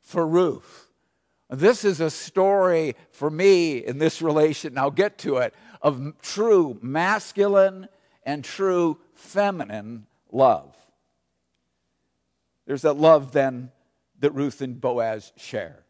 for 0.00 0.26
Ruth. 0.26 0.90
This 1.48 1.84
is 1.84 2.00
a 2.00 2.10
story 2.10 2.96
for 3.12 3.30
me 3.30 3.78
in 3.78 3.98
this 3.98 4.20
relation, 4.20 4.76
I'll 4.76 4.90
get 4.90 5.18
to 5.18 5.36
it, 5.36 5.54
of 5.82 6.14
true 6.22 6.78
masculine 6.82 7.88
and 8.24 8.44
true 8.44 8.98
feminine 9.14 10.06
love. 10.30 10.74
There's 12.66 12.82
that 12.82 12.94
love 12.94 13.32
then 13.32 13.70
that 14.20 14.32
Ruth 14.32 14.60
and 14.60 14.80
Boaz 14.80 15.32
share. 15.36 15.84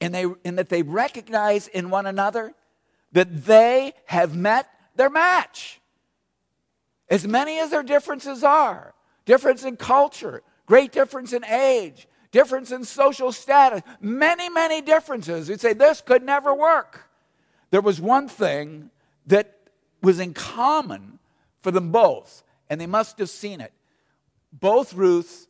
And, 0.00 0.14
they, 0.14 0.26
in 0.44 0.56
that 0.56 0.68
they 0.68 0.82
recognize 0.82 1.68
in 1.68 1.90
one 1.90 2.06
another 2.06 2.54
that 3.12 3.44
they 3.44 3.94
have 4.06 4.36
met 4.36 4.68
their 4.96 5.10
match. 5.10 5.80
As 7.08 7.26
many 7.26 7.58
as 7.58 7.70
their 7.70 7.82
differences 7.82 8.44
are 8.44 8.94
difference 9.24 9.62
in 9.64 9.76
culture, 9.76 10.42
great 10.66 10.90
difference 10.90 11.34
in 11.34 11.44
age, 11.44 12.08
difference 12.30 12.72
in 12.72 12.82
social 12.82 13.30
status, 13.30 13.82
many, 14.00 14.48
many 14.48 14.80
differences. 14.80 15.48
You'd 15.48 15.60
say 15.60 15.74
this 15.74 16.00
could 16.00 16.22
never 16.22 16.54
work. 16.54 17.07
There 17.70 17.80
was 17.80 18.00
one 18.00 18.28
thing 18.28 18.90
that 19.26 19.58
was 20.02 20.20
in 20.20 20.34
common 20.34 21.18
for 21.60 21.70
them 21.70 21.90
both, 21.90 22.42
and 22.70 22.80
they 22.80 22.86
must 22.86 23.18
have 23.18 23.30
seen 23.30 23.60
it. 23.60 23.72
Both 24.52 24.94
Ruth 24.94 25.46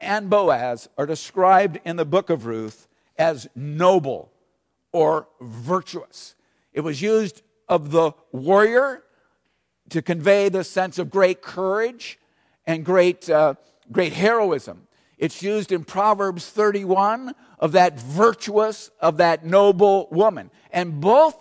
and 0.00 0.30
Boaz 0.30 0.88
are 0.96 1.06
described 1.06 1.80
in 1.84 1.96
the 1.96 2.04
book 2.04 2.30
of 2.30 2.46
Ruth 2.46 2.88
as 3.18 3.48
noble 3.54 4.32
or 4.92 5.28
virtuous. 5.40 6.34
It 6.72 6.80
was 6.80 7.02
used 7.02 7.42
of 7.68 7.90
the 7.90 8.12
warrior 8.32 9.02
to 9.90 10.02
convey 10.02 10.48
the 10.48 10.64
sense 10.64 10.98
of 10.98 11.10
great 11.10 11.42
courage 11.42 12.18
and 12.66 12.84
great, 12.84 13.28
uh, 13.28 13.54
great 13.92 14.12
heroism. 14.12 14.86
It's 15.18 15.42
used 15.42 15.72
in 15.72 15.84
Proverbs 15.84 16.48
31 16.48 17.34
of 17.58 17.72
that 17.72 17.98
virtuous, 17.98 18.90
of 19.00 19.18
that 19.18 19.44
noble 19.44 20.08
woman. 20.10 20.50
And 20.72 21.00
both 21.00 21.36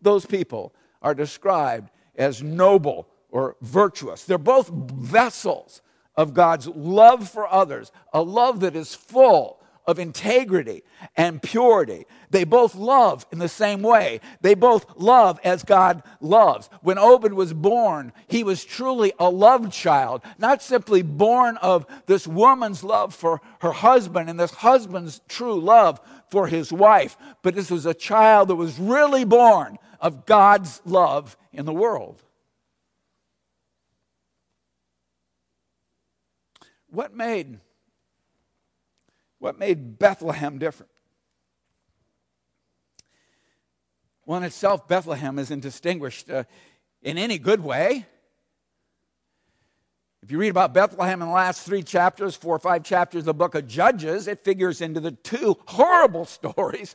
those 0.00 0.26
people 0.26 0.74
are 1.00 1.14
described 1.14 1.90
as 2.16 2.42
noble 2.42 3.08
or 3.30 3.56
virtuous. 3.62 4.24
They're 4.24 4.38
both 4.38 4.68
vessels 4.68 5.82
of 6.16 6.34
God's 6.34 6.66
love 6.66 7.28
for 7.28 7.50
others, 7.50 7.90
a 8.12 8.22
love 8.22 8.60
that 8.60 8.76
is 8.76 8.94
full 8.94 9.61
of 9.86 9.98
integrity 9.98 10.82
and 11.16 11.42
purity. 11.42 12.06
They 12.30 12.44
both 12.44 12.74
love 12.74 13.26
in 13.32 13.38
the 13.38 13.48
same 13.48 13.82
way. 13.82 14.20
They 14.40 14.54
both 14.54 14.96
love 14.96 15.40
as 15.44 15.64
God 15.64 16.02
loves. 16.20 16.70
When 16.82 16.98
Obed 16.98 17.32
was 17.32 17.52
born, 17.52 18.12
he 18.28 18.44
was 18.44 18.64
truly 18.64 19.12
a 19.18 19.28
loved 19.28 19.72
child, 19.72 20.22
not 20.38 20.62
simply 20.62 21.02
born 21.02 21.56
of 21.58 21.86
this 22.06 22.26
woman's 22.26 22.84
love 22.84 23.14
for 23.14 23.40
her 23.60 23.72
husband 23.72 24.30
and 24.30 24.38
this 24.38 24.52
husband's 24.52 25.20
true 25.28 25.60
love 25.60 26.00
for 26.30 26.46
his 26.46 26.72
wife, 26.72 27.16
but 27.42 27.54
this 27.54 27.70
was 27.70 27.84
a 27.84 27.92
child 27.92 28.48
that 28.48 28.56
was 28.56 28.78
really 28.78 29.24
born 29.24 29.78
of 30.00 30.24
God's 30.24 30.80
love 30.84 31.36
in 31.52 31.66
the 31.66 31.72
world. 31.72 32.22
What 36.88 37.14
made 37.14 37.58
what 39.42 39.58
made 39.58 39.98
Bethlehem 39.98 40.58
different? 40.58 40.92
Well, 44.24 44.38
in 44.38 44.44
itself, 44.44 44.86
Bethlehem 44.86 45.36
isn't 45.36 45.58
distinguished 45.58 46.30
uh, 46.30 46.44
in 47.02 47.18
any 47.18 47.38
good 47.38 47.60
way. 47.60 48.06
If 50.22 50.30
you 50.30 50.38
read 50.38 50.50
about 50.50 50.72
Bethlehem 50.72 51.22
in 51.22 51.26
the 51.26 51.34
last 51.34 51.66
three 51.66 51.82
chapters, 51.82 52.36
four 52.36 52.54
or 52.54 52.60
five 52.60 52.84
chapters 52.84 53.22
of 53.22 53.24
the 53.24 53.34
book 53.34 53.56
of 53.56 53.66
Judges, 53.66 54.28
it 54.28 54.44
figures 54.44 54.80
into 54.80 55.00
the 55.00 55.10
two 55.10 55.56
horrible 55.66 56.24
stories 56.38 56.94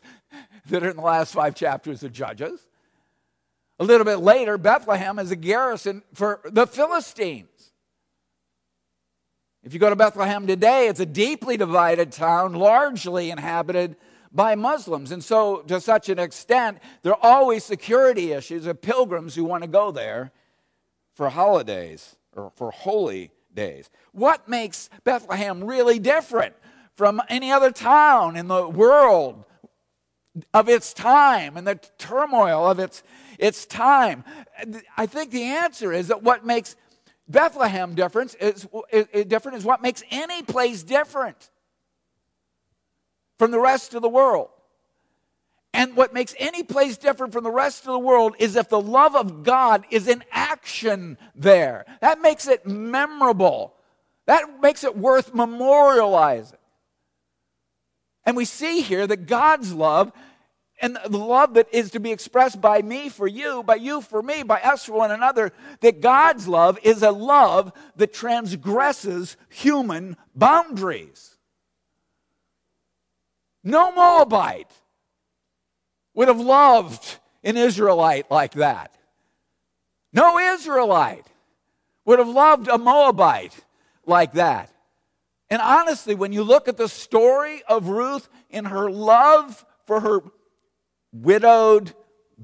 that 0.70 0.86
are 0.86 0.90
in 0.90 0.96
the 0.96 1.02
last 1.02 1.34
five 1.34 1.54
chapters 1.54 2.02
of 2.02 2.14
Judges. 2.14 2.66
A 3.78 3.84
little 3.84 4.06
bit 4.06 4.20
later, 4.20 4.58
Bethlehem 4.58 5.20
is 5.20 5.32
a 5.32 5.36
garrison 5.36 6.02
for 6.14 6.40
the 6.46 6.66
Philistines. 6.66 7.57
If 9.68 9.74
you 9.74 9.82
go 9.82 9.90
to 9.90 9.98
Bethlehem 9.98 10.48
today, 10.48 10.88
it's 10.88 11.02
a 11.02 11.06
deeply 11.06 11.58
divided 11.58 12.14
town, 12.14 12.54
largely 12.54 13.32
inhabited 13.32 13.98
by 14.32 14.56
Muslims. 14.56 15.12
And 15.12 15.22
so, 15.22 15.58
to 15.64 15.82
such 15.82 16.08
an 16.08 16.20
extent, 16.20 16.78
there 17.02 17.12
are 17.12 17.20
always 17.22 17.66
security 17.66 18.32
issues 18.32 18.66
of 18.66 18.82
pilgrims 18.82 19.36
who 19.36 19.44
want 19.44 19.64
to 19.64 19.68
go 19.68 19.92
there 19.92 20.32
for 21.16 21.28
holidays 21.28 22.16
or 22.34 22.54
for 22.56 22.72
holy 22.72 23.32
days. 23.54 23.90
What 24.14 24.48
makes 24.48 24.90
Bethlehem 25.04 25.62
really 25.62 26.00
different 26.00 26.56
from 26.94 27.22
any 27.28 27.52
other 27.52 27.72
town 27.72 28.38
in 28.38 28.48
the 28.48 28.70
world 28.70 29.44
of 30.54 30.70
its 30.70 30.94
time 30.94 31.58
and 31.58 31.68
the 31.68 31.76
turmoil 31.98 32.72
of 32.72 32.80
its, 32.80 33.04
its 33.38 33.66
time? 33.66 34.24
I 34.96 35.08
think 35.08 35.32
the 35.32 35.44
answer 35.44 35.92
is 35.92 36.08
that 36.08 36.24
what 36.24 36.46
makes 36.46 36.78
Bethlehem 37.28 37.96
different 37.96 38.36
is, 38.40 38.68
is, 38.92 39.26
different 39.26 39.58
is 39.58 39.66
what 39.66 39.82
makes 39.82 40.04
any 40.12 40.44
place 40.44 40.84
different 40.84 41.50
from 43.38 43.52
the 43.52 43.60
rest 43.60 43.94
of 43.94 44.02
the 44.02 44.10
world. 44.10 44.50
And 45.74 45.96
what 45.96 46.14
makes 46.14 46.34
any 46.40 46.64
place 46.64 46.98
different 46.98 47.34
from 47.34 47.44
the 47.44 47.52
rest 47.52 47.82
of 47.82 47.92
the 47.92 48.00
world 48.00 48.36
is 48.40 48.56
if 48.56 48.70
the 48.70 48.82
love 48.82 49.16
of 49.16 49.44
God 49.44 49.86
is 49.92 50.08
in 50.08 50.24
action 50.32 51.18
there. 51.36 51.86
That 52.02 52.20
makes 52.22 52.48
it 52.48 52.66
memorable. 52.66 53.74
That 54.26 54.62
makes 54.62 54.84
it 54.84 54.98
worth 54.98 55.34
memorializing. 55.34 56.56
And 58.26 58.36
we 58.36 58.46
see 58.46 58.82
here 58.82 59.06
that 59.06 59.28
God's 59.28 59.74
love 59.74 60.12
and 60.80 60.98
the 61.08 61.18
love 61.18 61.56
that 61.56 61.68
is 61.72 61.92
to 61.92 62.00
be 62.00 62.12
expressed 62.12 62.62
by 62.62 62.82
me 62.82 63.10
for 63.10 63.28
you, 63.28 63.64
by 63.64 63.76
you 63.76 64.02
for 64.02 64.22
me, 64.22 64.44
by 64.44 64.60
us 64.62 64.86
for 64.86 64.94
one 64.94 65.12
another, 65.12 65.52
that 65.82 66.02
God's 66.02 66.48
love 66.48 66.78
is 66.84 67.02
a 67.02 67.12
love 67.12 67.72
that 67.96 68.14
transgresses 68.14 69.38
human 69.50 70.18
boundaries. 70.36 71.36
No 73.64 73.92
Moabite 73.92 74.72
would 76.14 76.28
have 76.28 76.40
loved 76.40 77.18
an 77.44 77.58
Israelite 77.58 78.30
like 78.30 78.54
that. 78.54 78.96
No 80.14 80.38
Israelite 80.38 81.26
would 82.06 82.20
have 82.20 82.30
loved 82.30 82.68
a 82.68 82.78
Moabite 82.78 83.56
like 84.06 84.34
that. 84.34 84.72
And 85.50 85.62
honestly, 85.62 86.14
when 86.14 86.34
you 86.34 86.44
look 86.44 86.68
at 86.68 86.78
the 86.78 86.88
story 86.88 87.64
of 87.68 87.88
Ruth 87.88 88.30
in 88.50 88.66
her 88.66 88.92
love 88.92 89.66
for 89.86 90.02
her 90.02 90.22
widowed, 91.24 91.94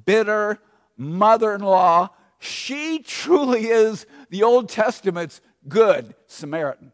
bitter 0.06 0.60
mother 0.98 1.54
in 1.54 1.62
law, 1.62 2.10
she 2.40 3.00
truly 3.00 3.68
is 3.68 4.06
the 4.30 4.44
Old 4.44 4.70
Testament's 4.70 5.42
good 5.68 6.14
Samaritan. 6.28 6.92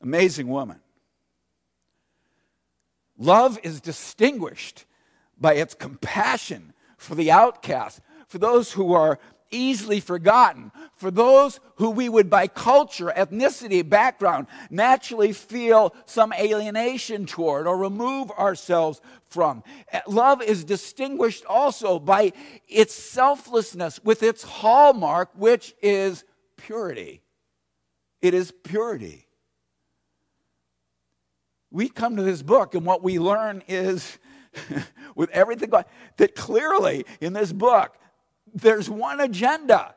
Amazing 0.00 0.48
woman. 0.48 0.80
Love 3.18 3.58
is 3.62 3.80
distinguished 3.80 4.84
by 5.40 5.54
its 5.54 5.74
compassion 5.74 6.72
for 6.96 7.14
the 7.14 7.30
outcast, 7.30 8.00
for 8.28 8.38
those 8.38 8.72
who 8.72 8.92
are 8.92 9.18
easily 9.54 10.00
forgotten, 10.00 10.72
for 10.96 11.10
those 11.10 11.60
who 11.76 11.90
we 11.90 12.08
would, 12.08 12.28
by 12.28 12.46
culture, 12.48 13.12
ethnicity, 13.16 13.88
background, 13.88 14.46
naturally 14.70 15.32
feel 15.32 15.94
some 16.06 16.32
alienation 16.32 17.26
toward 17.26 17.66
or 17.66 17.76
remove 17.76 18.30
ourselves 18.32 19.00
from. 19.28 19.62
Eh, 19.92 20.00
love 20.06 20.42
is 20.42 20.64
distinguished 20.64 21.44
also 21.46 21.98
by 21.98 22.32
its 22.68 22.94
selflessness 22.94 24.00
with 24.04 24.22
its 24.22 24.42
hallmark, 24.42 25.30
which 25.36 25.74
is 25.82 26.24
purity. 26.56 27.22
It 28.20 28.34
is 28.34 28.52
purity. 28.52 29.26
We 31.70 31.88
come 31.88 32.16
to 32.16 32.22
this 32.22 32.42
book, 32.42 32.74
and 32.74 32.86
what 32.86 33.02
we 33.02 33.18
learn 33.18 33.62
is 33.66 34.18
with 35.16 35.30
everything 35.30 35.70
going, 35.70 35.84
that 36.16 36.34
clearly 36.34 37.04
in 37.20 37.32
this 37.32 37.52
book, 37.52 37.96
there's 38.54 38.88
one 38.88 39.20
agenda. 39.20 39.94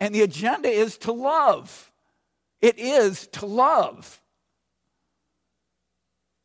And 0.00 0.14
the 0.14 0.22
agenda 0.22 0.68
is 0.68 0.98
to 0.98 1.12
love. 1.12 1.92
It 2.60 2.78
is 2.78 3.28
to 3.28 3.46
love. 3.46 4.20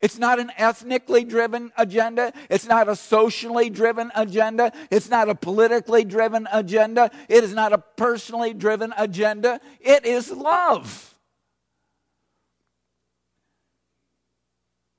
It's 0.00 0.18
not 0.18 0.38
an 0.38 0.50
ethnically 0.56 1.24
driven 1.24 1.72
agenda. 1.76 2.32
It's 2.48 2.66
not 2.66 2.88
a 2.88 2.96
socially 2.96 3.68
driven 3.68 4.10
agenda. 4.14 4.72
It's 4.90 5.10
not 5.10 5.28
a 5.28 5.34
politically 5.34 6.04
driven 6.04 6.48
agenda. 6.50 7.10
It 7.28 7.44
is 7.44 7.52
not 7.52 7.74
a 7.74 7.78
personally 7.78 8.54
driven 8.54 8.94
agenda. 8.96 9.60
It 9.78 10.06
is 10.06 10.30
love. 10.30 11.09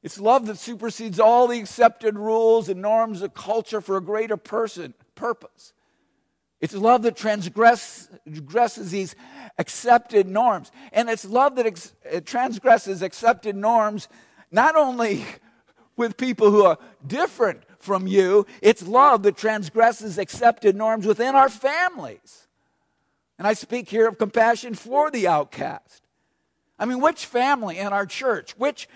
It's 0.03 0.19
love 0.19 0.47
that 0.47 0.57
supersedes 0.57 1.19
all 1.19 1.47
the 1.47 1.59
accepted 1.59 2.17
rules 2.17 2.69
and 2.69 2.81
norms 2.81 3.21
of 3.21 3.33
culture 3.33 3.81
for 3.81 3.97
a 3.97 4.01
greater 4.01 4.37
person, 4.37 4.93
purpose. 5.13 5.73
It's 6.59 6.73
love 6.73 7.01
that 7.03 7.15
transgresses 7.15 8.91
these 8.91 9.15
accepted 9.57 10.27
norms. 10.27 10.71
And 10.91 11.09
it's 11.09 11.25
love 11.25 11.55
that 11.55 11.65
ex- 11.65 11.93
uh, 12.11 12.21
transgresses 12.21 13.01
accepted 13.01 13.55
norms 13.55 14.07
not 14.51 14.75
only 14.75 15.25
with 15.97 16.17
people 16.17 16.51
who 16.51 16.63
are 16.63 16.77
different 17.05 17.63
from 17.79 18.05
you, 18.05 18.45
it's 18.61 18.87
love 18.87 19.23
that 19.23 19.37
transgresses 19.37 20.17
accepted 20.17 20.75
norms 20.75 21.05
within 21.05 21.35
our 21.35 21.49
families. 21.49 22.47
And 23.39 23.47
I 23.47 23.53
speak 23.53 23.89
here 23.89 24.07
of 24.07 24.19
compassion 24.19 24.75
for 24.75 25.09
the 25.09 25.27
outcast. 25.27 26.03
I 26.77 26.85
mean, 26.85 27.01
which 27.01 27.25
family 27.25 27.79
in 27.79 27.87
our 27.87 28.05
church, 28.05 28.51
which 28.57 28.87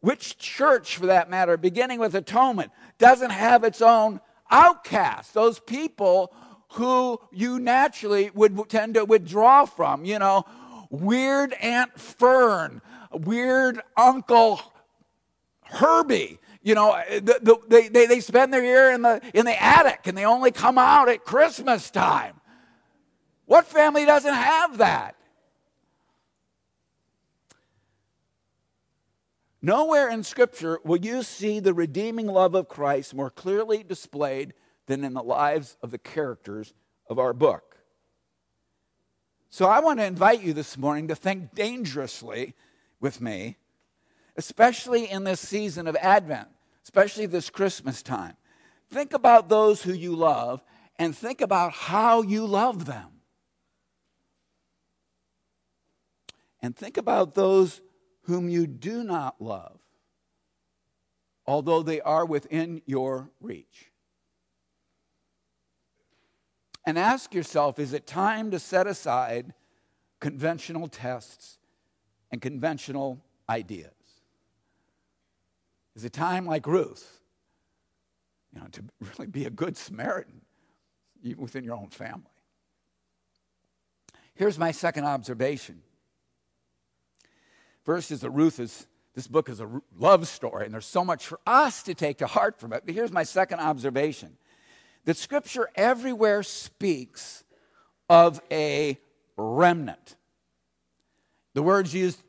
which 0.00 0.38
church, 0.38 0.96
for 0.96 1.06
that 1.06 1.30
matter, 1.30 1.56
beginning 1.56 1.98
with 1.98 2.14
atonement, 2.14 2.70
doesn't 2.98 3.30
have 3.30 3.64
its 3.64 3.82
own 3.82 4.20
outcasts? 4.50 5.32
Those 5.32 5.58
people 5.58 6.32
who 6.72 7.20
you 7.32 7.58
naturally 7.58 8.30
would 8.34 8.68
tend 8.68 8.94
to 8.94 9.04
withdraw 9.04 9.64
from. 9.64 10.04
You 10.04 10.18
know, 10.18 10.44
weird 10.90 11.52
Aunt 11.54 11.98
Fern, 11.98 12.82
weird 13.12 13.80
Uncle 13.96 14.60
Herbie. 15.62 16.38
You 16.62 16.74
know, 16.74 17.00
the, 17.10 17.38
the, 17.40 17.56
they, 17.68 17.88
they, 17.88 18.06
they 18.06 18.20
spend 18.20 18.52
their 18.52 18.64
year 18.64 18.92
in 18.92 19.02
the, 19.02 19.20
in 19.34 19.44
the 19.44 19.62
attic 19.62 20.00
and 20.06 20.18
they 20.18 20.24
only 20.24 20.50
come 20.50 20.78
out 20.78 21.08
at 21.08 21.24
Christmas 21.24 21.90
time. 21.90 22.40
What 23.44 23.66
family 23.66 24.04
doesn't 24.04 24.34
have 24.34 24.78
that? 24.78 25.14
Nowhere 29.66 30.08
in 30.08 30.22
Scripture 30.22 30.78
will 30.84 30.98
you 30.98 31.24
see 31.24 31.58
the 31.58 31.74
redeeming 31.74 32.28
love 32.28 32.54
of 32.54 32.68
Christ 32.68 33.12
more 33.12 33.30
clearly 33.30 33.82
displayed 33.82 34.54
than 34.86 35.02
in 35.02 35.12
the 35.12 35.24
lives 35.24 35.76
of 35.82 35.90
the 35.90 35.98
characters 35.98 36.72
of 37.10 37.18
our 37.18 37.32
book. 37.32 37.76
So 39.50 39.66
I 39.66 39.80
want 39.80 39.98
to 39.98 40.04
invite 40.04 40.40
you 40.40 40.52
this 40.52 40.78
morning 40.78 41.08
to 41.08 41.16
think 41.16 41.52
dangerously 41.56 42.54
with 43.00 43.20
me, 43.20 43.56
especially 44.36 45.10
in 45.10 45.24
this 45.24 45.40
season 45.40 45.88
of 45.88 45.96
Advent, 45.96 46.46
especially 46.84 47.26
this 47.26 47.50
Christmas 47.50 48.04
time. 48.04 48.36
Think 48.88 49.14
about 49.14 49.48
those 49.48 49.82
who 49.82 49.94
you 49.94 50.14
love 50.14 50.62
and 50.96 51.12
think 51.12 51.40
about 51.40 51.72
how 51.72 52.22
you 52.22 52.46
love 52.46 52.84
them. 52.84 53.08
And 56.62 56.76
think 56.76 56.96
about 56.96 57.34
those 57.34 57.80
whom 58.26 58.48
you 58.48 58.66
do 58.66 59.04
not 59.04 59.40
love, 59.40 59.78
although 61.46 61.82
they 61.82 62.00
are 62.00 62.26
within 62.26 62.82
your 62.84 63.30
reach. 63.40 63.90
And 66.84 66.98
ask 66.98 67.34
yourself 67.34 67.78
is 67.78 67.92
it 67.92 68.06
time 68.06 68.50
to 68.50 68.58
set 68.58 68.86
aside 68.86 69.54
conventional 70.20 70.88
tests 70.88 71.58
and 72.30 72.40
conventional 72.40 73.20
ideas? 73.48 73.92
Is 75.94 76.04
it 76.04 76.12
time, 76.12 76.46
like 76.46 76.66
Ruth, 76.66 77.20
you 78.52 78.60
know, 78.60 78.66
to 78.72 78.82
really 79.00 79.28
be 79.28 79.44
a 79.46 79.50
good 79.50 79.76
Samaritan, 79.76 80.42
even 81.22 81.42
within 81.42 81.64
your 81.64 81.76
own 81.76 81.88
family? 81.88 82.24
Here's 84.34 84.58
my 84.58 84.72
second 84.72 85.04
observation 85.04 85.80
First 87.86 88.10
is 88.10 88.22
that 88.22 88.30
Ruth 88.30 88.58
is, 88.58 88.88
this 89.14 89.28
book 89.28 89.48
is 89.48 89.60
a 89.60 89.70
love 89.96 90.26
story, 90.26 90.64
and 90.64 90.74
there's 90.74 90.86
so 90.86 91.04
much 91.04 91.24
for 91.24 91.38
us 91.46 91.84
to 91.84 91.94
take 91.94 92.18
to 92.18 92.26
heart 92.26 92.58
from 92.58 92.72
it. 92.72 92.82
But 92.84 92.96
here's 92.96 93.12
my 93.12 93.22
second 93.22 93.60
observation 93.60 94.36
that 95.04 95.16
Scripture 95.16 95.68
everywhere 95.76 96.42
speaks 96.42 97.44
of 98.10 98.40
a 98.50 98.98
remnant. 99.36 100.16
The 101.54 101.62
word's 101.62 101.94
used 101.94 102.20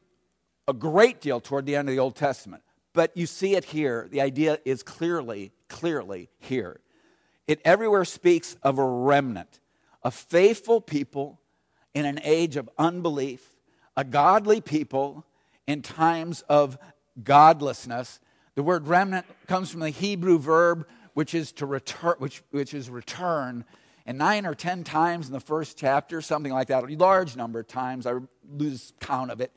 a 0.68 0.74
great 0.74 1.22
deal 1.22 1.42
toward 1.42 1.66
the 1.66 1.76
end 1.76 1.90
of 1.90 1.96
the 1.96 2.00
Old 2.00 2.16
Testament, 2.16 2.62
but 2.94 3.18
you 3.18 3.26
see 3.26 3.56
it 3.56 3.66
here. 3.66 4.08
The 4.12 4.22
idea 4.22 4.60
is 4.64 4.84
clearly, 4.84 5.54
clearly 5.70 6.30
here. 6.38 6.82
It 7.48 7.62
everywhere 7.66 8.06
speaks 8.06 8.58
of 8.62 8.78
a 8.78 8.86
remnant, 8.86 9.60
a 10.04 10.12
faithful 10.12 10.82
people 10.82 11.42
in 11.96 12.06
an 12.06 12.20
age 12.24 12.58
of 12.58 12.70
unbelief, 12.78 13.56
a 13.96 14.04
godly 14.04 14.62
people 14.62 15.26
in 15.68 15.82
times 15.82 16.42
of 16.50 16.78
godlessness. 17.24 18.20
The 18.56 18.64
word 18.64 18.88
remnant 18.88 19.26
comes 19.46 19.70
from 19.70 19.82
the 19.82 19.90
Hebrew 19.90 20.40
verb 20.40 20.88
which 21.14 21.34
is 21.34 21.52
to 21.52 21.66
return, 21.66 22.14
which, 22.20 22.44
which 22.52 22.76
is 22.76 22.92
return. 22.92 23.66
and 24.06 24.20
nine 24.20 24.46
or 24.46 24.54
ten 24.54 24.84
times 24.84 25.26
in 25.26 25.34
the 25.34 25.40
first 25.40 25.76
chapter, 25.76 26.22
something 26.22 26.54
like 26.54 26.68
that, 26.68 26.84
a 26.84 26.96
large 26.96 27.36
number 27.36 27.60
of 27.60 27.68
times, 27.68 28.06
I 28.06 28.14
lose 28.48 28.94
count 29.00 29.32
of 29.32 29.42
it. 29.42 29.52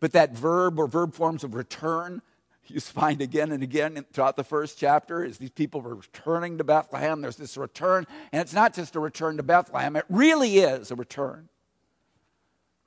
But 0.00 0.12
that 0.12 0.32
verb 0.32 0.78
or 0.78 0.86
verb 0.86 1.12
forms 1.12 1.44
of 1.44 1.54
return, 1.54 2.22
you 2.66 2.80
find 2.80 3.20
again 3.20 3.52
and 3.52 3.62
again 3.62 4.04
throughout 4.14 4.36
the 4.36 4.42
first 4.42 4.78
chapter 4.78 5.22
is 5.22 5.36
these 5.36 5.50
people 5.50 5.82
were 5.82 5.96
returning 5.96 6.56
to 6.56 6.64
Bethlehem. 6.64 7.20
There's 7.20 7.36
this 7.36 7.58
return, 7.58 8.06
and 8.32 8.40
it's 8.40 8.54
not 8.54 8.72
just 8.72 8.96
a 8.96 9.00
return 9.00 9.36
to 9.36 9.42
Bethlehem, 9.42 9.96
it 9.96 10.06
really 10.08 10.60
is 10.60 10.90
a 10.90 10.96
return 10.96 11.50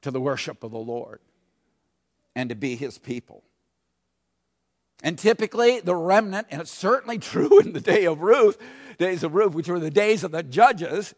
to 0.02 0.10
the 0.10 0.20
worship 0.20 0.64
of 0.64 0.72
the 0.72 0.80
Lord 0.80 1.20
and 2.36 2.50
to 2.50 2.56
be 2.56 2.76
his 2.76 2.98
people. 2.98 3.44
And 5.04 5.18
typically, 5.18 5.80
the 5.80 5.96
remnant, 5.96 6.48
and 6.50 6.62
it's 6.62 6.72
certainly 6.72 7.18
true 7.20 7.60
in 7.60 7.74
the 7.74 7.82
day 7.82 8.06
of 8.06 8.22
Ruth, 8.22 8.58
days 8.98 9.24
of 9.24 9.34
Ruth, 9.34 9.54
which 9.54 9.68
were 9.68 9.80
the 9.80 9.92
days 9.92 10.24
of 10.24 10.32
the 10.32 10.44
judges, 10.44 11.14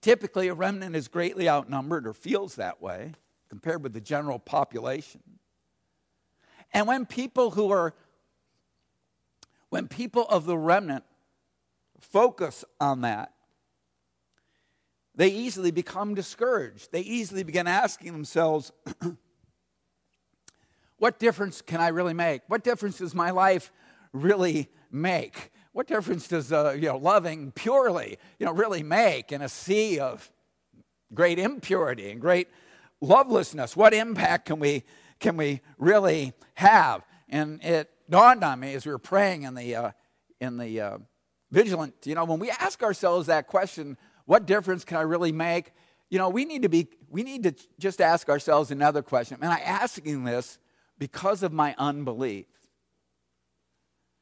typically 0.00 0.48
a 0.48 0.54
remnant 0.54 0.94
is 0.94 1.08
greatly 1.08 1.48
outnumbered 1.48 2.06
or 2.06 2.12
feels 2.12 2.56
that 2.56 2.80
way 2.80 3.12
compared 3.48 3.82
with 3.82 3.92
the 3.92 4.00
general 4.00 4.38
population. 4.38 5.22
And 6.72 6.86
when 6.86 7.06
people 7.06 7.52
who 7.52 7.70
are, 7.70 7.94
when 9.70 9.88
people 9.88 10.26
of 10.28 10.46
the 10.46 10.58
remnant 10.58 11.04
focus 12.00 12.64
on 12.80 13.02
that, 13.02 13.32
they 15.16 15.28
easily 15.28 15.70
become 15.70 16.14
discouraged. 16.14 16.92
They 16.92 17.00
easily 17.00 17.42
begin 17.42 17.66
asking 17.66 18.12
themselves, 18.12 18.72
What 20.98 21.18
difference 21.18 21.60
can 21.60 21.80
I 21.80 21.88
really 21.88 22.14
make? 22.14 22.42
What 22.48 22.64
difference 22.64 22.98
does 22.98 23.14
my 23.14 23.30
life 23.30 23.70
really 24.12 24.68
make? 24.90 25.52
What 25.72 25.86
difference 25.86 26.26
does 26.26 26.52
uh, 26.52 26.74
you 26.74 26.86
know, 26.86 26.96
loving 26.96 27.52
purely 27.52 28.18
you 28.38 28.46
know, 28.46 28.52
really 28.52 28.82
make 28.82 29.30
in 29.30 29.42
a 29.42 29.48
sea 29.48 29.98
of 29.98 30.30
great 31.12 31.38
impurity 31.38 32.10
and 32.10 32.20
great 32.20 32.48
lovelessness? 33.02 33.76
What 33.76 33.92
impact 33.92 34.46
can 34.46 34.58
we, 34.58 34.84
can 35.20 35.36
we 35.36 35.60
really 35.76 36.32
have? 36.54 37.04
And 37.28 37.62
it 37.62 37.90
dawned 38.08 38.42
on 38.42 38.60
me 38.60 38.72
as 38.72 38.86
we 38.86 38.92
were 38.92 38.98
praying 38.98 39.42
in 39.42 39.54
the, 39.54 39.74
uh, 39.74 39.90
in 40.40 40.56
the 40.56 40.80
uh, 40.80 40.98
vigilant, 41.50 41.94
you 42.06 42.14
know, 42.14 42.24
when 42.24 42.38
we 42.38 42.48
ask 42.48 42.82
ourselves 42.82 43.26
that 43.26 43.48
question, 43.48 43.98
what 44.26 44.46
difference 44.46 44.84
can 44.84 44.98
I 44.98 45.02
really 45.02 45.32
make? 45.32 45.72
You 46.10 46.18
know, 46.18 46.28
we 46.28 46.44
need 46.44 46.62
to 46.62 46.68
be, 46.68 46.88
we 47.08 47.22
need 47.22 47.42
to 47.44 47.54
just 47.78 48.00
ask 48.00 48.28
ourselves 48.28 48.70
another 48.70 49.02
question. 49.02 49.38
Am 49.42 49.50
I 49.50 49.60
asking 49.60 50.24
this 50.24 50.58
because 50.98 51.42
of 51.42 51.52
my 51.52 51.74
unbelief. 51.78 52.46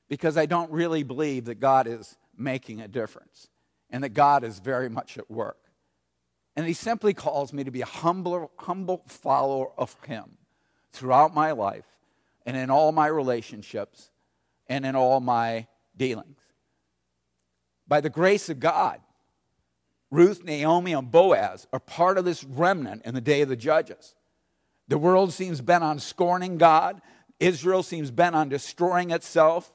Because 0.09 0.37
I 0.37 0.47
don't 0.47 0.71
really 0.71 1.03
believe 1.03 1.47
that 1.47 1.61
God 1.61 1.87
is 1.87 2.17
making 2.37 2.81
a 2.81 2.89
difference 2.89 3.49
and 3.91 4.05
that 4.05 4.11
God 4.11 4.45
is 4.45 4.59
very 4.59 4.89
much 4.89 5.19
at 5.19 5.31
work. 5.31 5.59
And 6.57 6.67
He 6.67 6.73
simply 6.73 7.15
calls 7.15 7.53
me 7.53 7.65
to 7.65 7.71
be 7.71 7.81
a 7.81 7.87
humble, 7.87 8.51
humble 8.59 9.03
follower 9.07 9.69
of 9.79 9.97
Him 10.07 10.37
throughout 10.93 11.35
my 11.35 11.53
life 11.53 11.87
and 12.47 12.57
in 12.57 12.71
all 12.71 12.93
my 12.93 13.07
relationships 13.07 14.11
and 14.69 14.85
in 14.85 14.95
all 14.95 15.21
my 15.21 15.67
dealings. 15.97 16.39
By 17.87 18.01
the 18.01 18.11
grace 18.11 18.49
of 18.49 18.61
God, 18.61 19.01
Ruth, 20.11 20.45
Naomi, 20.45 20.93
and 20.93 21.11
Boaz 21.11 21.67
are 21.73 21.81
part 21.81 22.19
of 22.19 22.25
this 22.25 22.45
remnant 22.45 23.03
in 23.05 23.15
the 23.15 23.21
day 23.21 23.43
of 23.43 23.49
the 23.49 23.57
judges. 23.57 24.15
The 24.89 24.99
world 24.99 25.33
seems 25.33 25.61
bent 25.61 25.83
on 25.85 25.99
scorning 25.99 26.59
God, 26.59 27.01
Israel 27.41 27.83
seems 27.83 28.11
bent 28.11 28.37
on 28.37 28.49
destroying 28.49 29.11
itself. 29.11 29.73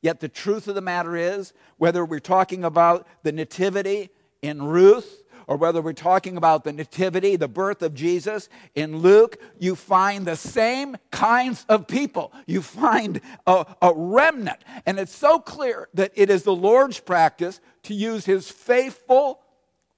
Yet 0.00 0.20
the 0.20 0.28
truth 0.28 0.68
of 0.68 0.74
the 0.74 0.82
matter 0.82 1.16
is, 1.16 1.54
whether 1.78 2.04
we're 2.04 2.18
talking 2.18 2.62
about 2.62 3.06
the 3.22 3.32
nativity 3.32 4.10
in 4.42 4.62
Ruth, 4.62 5.24
or 5.46 5.56
whether 5.56 5.80
we're 5.80 5.92
talking 5.92 6.36
about 6.36 6.64
the 6.64 6.72
nativity, 6.72 7.36
the 7.36 7.48
birth 7.48 7.82
of 7.82 7.94
Jesus 7.94 8.48
in 8.74 8.98
Luke, 8.98 9.38
you 9.58 9.74
find 9.74 10.26
the 10.26 10.36
same 10.36 10.96
kinds 11.10 11.64
of 11.68 11.86
people. 11.86 12.32
You 12.46 12.62
find 12.62 13.20
a, 13.46 13.66
a, 13.82 13.92
remnant. 13.94 14.58
And 14.86 14.98
it's 14.98 15.14
so 15.14 15.38
clear 15.38 15.88
that 15.94 16.12
it 16.14 16.30
is 16.30 16.42
the 16.42 16.54
Lord's 16.54 17.00
practice 17.00 17.60
to 17.84 17.94
use 17.94 18.24
his 18.24 18.50
faithful, 18.50 19.40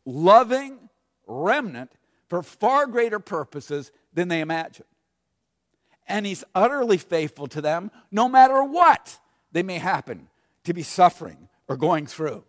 loving 0.07 0.89
remnant 1.27 1.93
for 2.29 2.43
far 2.43 2.87
greater 2.87 3.19
purposes 3.19 3.93
than 4.15 4.29
they 4.29 4.41
imagine. 4.41 4.87
And 6.09 6.25
he's 6.25 6.45
utterly 6.55 6.99
faithful 6.99 7.49
to 7.49 7.61
them 7.61 7.91
no 8.11 8.29
matter 8.29 8.63
what 8.63 9.19
they 9.53 9.63
may 9.63 9.79
happen 9.79 10.29
to 10.65 10.73
be 10.73 10.83
suffering 10.83 11.49
or 11.69 11.77
going 11.77 12.07
through. 12.07 12.45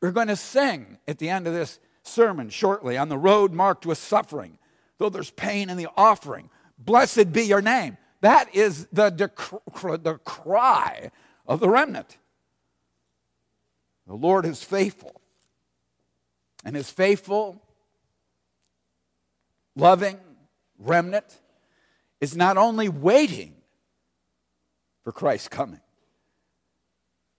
We're 0.00 0.10
going 0.10 0.28
to 0.28 0.36
sing 0.36 0.98
at 1.08 1.18
the 1.18 1.30
end 1.30 1.46
of 1.46 1.54
this 1.54 1.78
sermon 2.02 2.50
shortly 2.50 2.96
on 2.96 3.08
the 3.08 3.18
road 3.18 3.52
marked 3.52 3.86
with 3.86 3.98
suffering, 3.98 4.58
though 4.98 5.08
there's 5.08 5.30
pain 5.30 5.70
in 5.70 5.76
the 5.76 5.88
offering. 5.96 6.50
Blessed 6.78 7.32
be 7.32 7.42
your 7.42 7.62
name. 7.62 7.96
That 8.20 8.54
is 8.54 8.86
the, 8.92 9.10
dec- 9.10 10.02
the 10.02 10.18
cry 10.18 11.10
of 11.46 11.60
the 11.60 11.68
remnant. 11.68 12.18
The 14.06 14.14
Lord 14.14 14.46
is 14.46 14.62
faithful. 14.62 15.20
And 16.66 16.74
his 16.74 16.90
faithful, 16.90 17.62
loving, 19.76 20.18
remnant 20.80 21.38
is 22.20 22.34
not 22.34 22.56
only 22.56 22.88
waiting 22.88 23.54
for 25.04 25.12
Christ's 25.12 25.46
coming, 25.46 25.80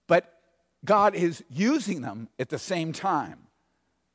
but 0.06 0.40
God 0.82 1.14
is 1.14 1.44
using 1.50 2.00
them 2.00 2.30
at 2.38 2.48
the 2.48 2.58
same 2.58 2.94
time 2.94 3.40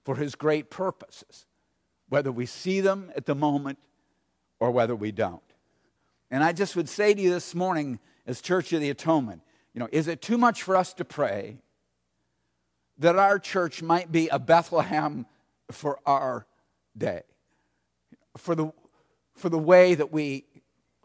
for 0.04 0.16
his 0.16 0.34
great 0.34 0.72
purposes, 0.72 1.46
whether 2.10 2.32
we 2.32 2.48
see 2.48 2.82
them 2.82 3.12
at 3.16 3.28
the 3.28 3.36
moment 3.36 3.78
or 4.60 4.72
whether 4.72 4.96
we 4.96 5.12
don't. 5.12 5.44
And 6.32 6.44
I 6.44 6.54
just 6.54 6.76
would 6.76 6.90
say 6.90 7.14
to 7.14 7.22
you 7.22 7.30
this 7.30 7.54
morning, 7.54 8.00
as 8.26 8.42
Church 8.42 8.74
of 8.74 8.82
the 8.82 8.90
Atonement, 8.90 9.44
you 9.76 9.80
know, 9.80 9.90
is 9.92 10.08
it 10.08 10.24
too 10.24 10.40
much 10.40 10.64
for 10.64 10.76
us 10.76 10.92
to 10.96 11.06
pray 11.06 11.60
that 12.98 13.18
our 13.18 13.40
church 13.40 13.82
might 13.82 14.12
be 14.12 14.28
a 14.30 14.40
Bethlehem 14.40 15.26
for 15.72 16.00
our 16.06 16.46
day? 16.98 17.22
For 18.38 18.56
the 18.56 18.72
for 19.36 19.50
the 19.50 19.58
way 19.58 19.96
that 19.96 20.12
we 20.12 20.46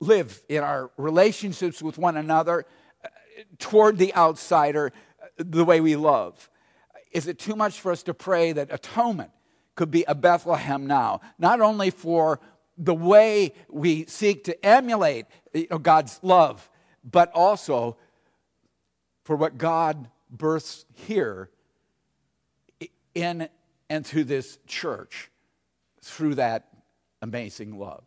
live 0.00 0.42
in 0.48 0.62
our 0.62 0.90
relationships 0.96 1.82
with 1.82 1.98
one 1.98 2.16
another, 2.16 2.66
uh, 3.04 3.08
toward 3.58 3.98
the 3.98 4.14
outsider, 4.14 4.92
uh, 5.22 5.26
the 5.38 5.64
way 5.64 5.80
we 5.80 5.96
love. 5.96 6.50
Is 7.12 7.26
it 7.26 7.38
too 7.38 7.56
much 7.56 7.80
for 7.80 7.90
us 7.90 8.02
to 8.04 8.14
pray 8.14 8.52
that 8.52 8.72
atonement 8.72 9.30
could 9.74 9.90
be 9.90 10.04
a 10.06 10.14
Bethlehem 10.14 10.86
now? 10.86 11.20
Not 11.38 11.60
only 11.60 11.90
for 11.90 12.38
the 12.76 12.94
way 12.94 13.54
we 13.68 14.04
seek 14.06 14.44
to 14.44 14.64
emulate 14.64 15.26
you 15.52 15.66
know, 15.70 15.78
God's 15.78 16.20
love, 16.22 16.70
but 17.02 17.32
also 17.32 17.96
for 19.24 19.36
what 19.36 19.58
God 19.58 20.08
births 20.30 20.84
here 20.94 21.50
in 23.18 23.48
and 23.90 24.06
through 24.06 24.24
this 24.24 24.58
church 24.66 25.30
through 26.02 26.36
that 26.36 26.68
amazing 27.20 27.78
love 27.78 28.04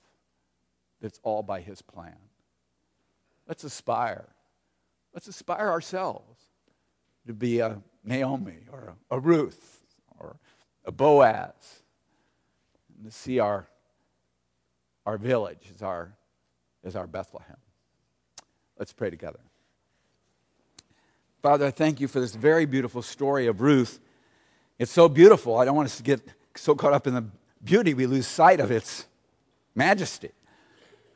that's 1.01 1.19
all 1.23 1.43
by 1.43 1.61
His 1.61 1.81
plan. 1.81 2.15
Let's 3.47 3.63
aspire. 3.63 4.27
Let's 5.13 5.27
aspire 5.27 5.69
ourselves 5.69 6.39
to 7.27 7.33
be 7.33 7.59
a 7.59 7.81
Naomi 8.03 8.59
or 8.71 8.95
a, 9.09 9.19
Ruth 9.19 9.81
or 10.19 10.37
a 10.85 10.91
Boaz 10.91 11.83
and 12.95 13.05
to 13.05 13.11
see 13.11 13.39
our, 13.39 13.67
our 15.05 15.17
village 15.17 15.69
as 15.75 15.81
our, 15.81 16.13
as 16.83 16.95
our 16.95 17.07
Bethlehem. 17.07 17.57
Let's 18.79 18.93
pray 18.93 19.09
together. 19.09 19.39
Father, 21.41 21.67
I 21.67 21.71
thank 21.71 21.99
you 21.99 22.07
for 22.07 22.19
this 22.19 22.35
very 22.35 22.65
beautiful 22.65 23.01
story 23.01 23.47
of 23.47 23.61
Ruth. 23.61 23.99
It's 24.81 24.91
so 24.91 25.07
beautiful. 25.07 25.59
I 25.59 25.65
don't 25.65 25.75
want 25.75 25.85
us 25.85 25.97
to 25.97 26.03
get 26.03 26.21
so 26.55 26.73
caught 26.73 26.91
up 26.91 27.05
in 27.05 27.13
the 27.13 27.23
beauty 27.63 27.93
we 27.93 28.07
lose 28.07 28.25
sight 28.25 28.59
of 28.59 28.71
its 28.71 29.05
majesty 29.75 30.31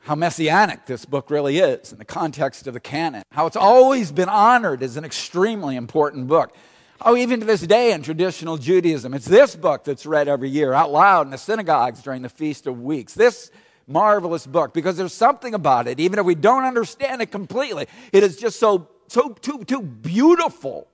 how 0.02 0.14
messianic 0.14 0.86
this 0.86 1.04
book 1.04 1.32
really 1.32 1.58
is 1.58 1.92
in 1.92 1.98
the 1.98 2.06
context 2.06 2.68
of 2.68 2.76
the 2.76 2.80
canon, 2.80 3.24
how 3.32 3.48
it's 3.48 3.56
always 3.56 4.12
been 4.12 4.30
honored 4.30 4.84
as 4.84 4.98
an 4.98 5.04
extremely 5.04 5.78
important 5.78 6.28
book. 6.28 6.56
Oh, 7.02 7.18
even 7.18 7.40
to 7.40 7.46
this 7.48 7.62
day 7.62 7.92
in 7.92 8.04
traditional 8.04 8.58
Judaism, 8.58 9.16
it's 9.16 9.26
this 9.26 9.56
book 9.56 9.84
that's 9.84 10.06
read 10.06 10.28
every 10.28 10.50
year 10.50 10.72
out 10.72 10.92
loud 10.92 11.26
in 11.26 11.32
the 11.32 11.38
synagogues 11.40 12.04
during 12.04 12.22
the 12.22 12.30
Feast 12.30 12.68
of 12.68 12.80
Weeks. 12.84 13.16
This 13.16 13.50
marvelous 13.88 14.46
book, 14.46 14.76
because 14.76 14.96
there's 14.96 15.12
something 15.12 15.56
about 15.56 15.88
it, 15.88 16.00
even 16.00 16.20
if 16.20 16.26
we 16.26 16.36
don't 16.36 16.66
understand 16.66 17.24
it 17.24 17.32
completely, 17.32 17.88
it 18.14 18.22
is 18.22 18.38
just 18.38 18.60
so, 18.60 18.90
so 19.08 19.30
too, 19.30 19.64
too 19.64 19.82
beautiful 19.82 20.88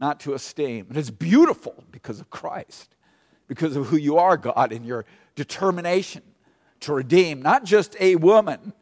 not 0.00 0.20
to 0.20 0.34
esteem. 0.34 0.86
And 0.88 0.96
It 0.96 1.00
is 1.00 1.10
beautiful 1.10 1.84
because 1.92 2.20
of 2.20 2.30
Christ, 2.30 2.96
because 3.46 3.76
of 3.76 3.88
who 3.88 3.96
you 3.96 4.16
are, 4.16 4.36
God, 4.36 4.72
and 4.72 4.84
your 4.84 5.04
determination 5.36 6.22
to 6.80 6.94
redeem 6.94 7.42
not 7.42 7.64
just 7.64 7.94
a 8.00 8.16
woman 8.16 8.72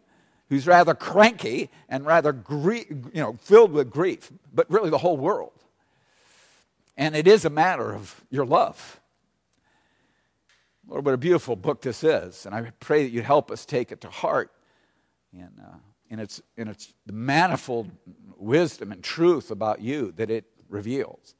who's 0.49 0.67
rather 0.67 0.95
cranky 0.95 1.71
and 1.89 2.07
rather 2.07 2.33
grie- 2.33 2.87
you 2.89 3.21
know, 3.21 3.37
filled 3.41 3.73
with 3.73 3.91
grief, 3.91 4.31
but 4.55 4.71
really 4.71 4.91
the 4.91 4.99
whole 4.99 5.17
world. 5.17 5.53
And 6.97 7.15
it 7.15 7.27
is 7.27 7.45
a 7.45 7.51
matter 7.51 7.95
of 7.95 8.25
your 8.31 8.47
love. 8.47 9.01
Lord, 10.87 11.05
what 11.05 11.15
a 11.15 11.19
beautiful 11.19 11.55
book 11.55 11.83
this 11.83 12.03
is. 12.03 12.47
And 12.47 12.55
I 12.55 12.73
pray 12.81 13.03
that 13.03 13.11
you'd 13.11 13.25
help 13.25 13.51
us 13.51 13.67
take 13.67 13.93
it 13.93 14.01
to 14.01 14.09
heart 14.09 14.51
in, 15.33 15.51
uh, 15.63 15.77
in, 16.09 16.19
its, 16.19 16.41
in 16.57 16.67
its 16.69 16.95
manifold 17.07 17.91
wisdom 18.37 18.91
and 18.91 19.03
truth 19.03 19.51
about 19.51 19.83
you 19.83 20.13
that 20.17 20.31
it 20.31 20.47
reveals. 20.69 21.35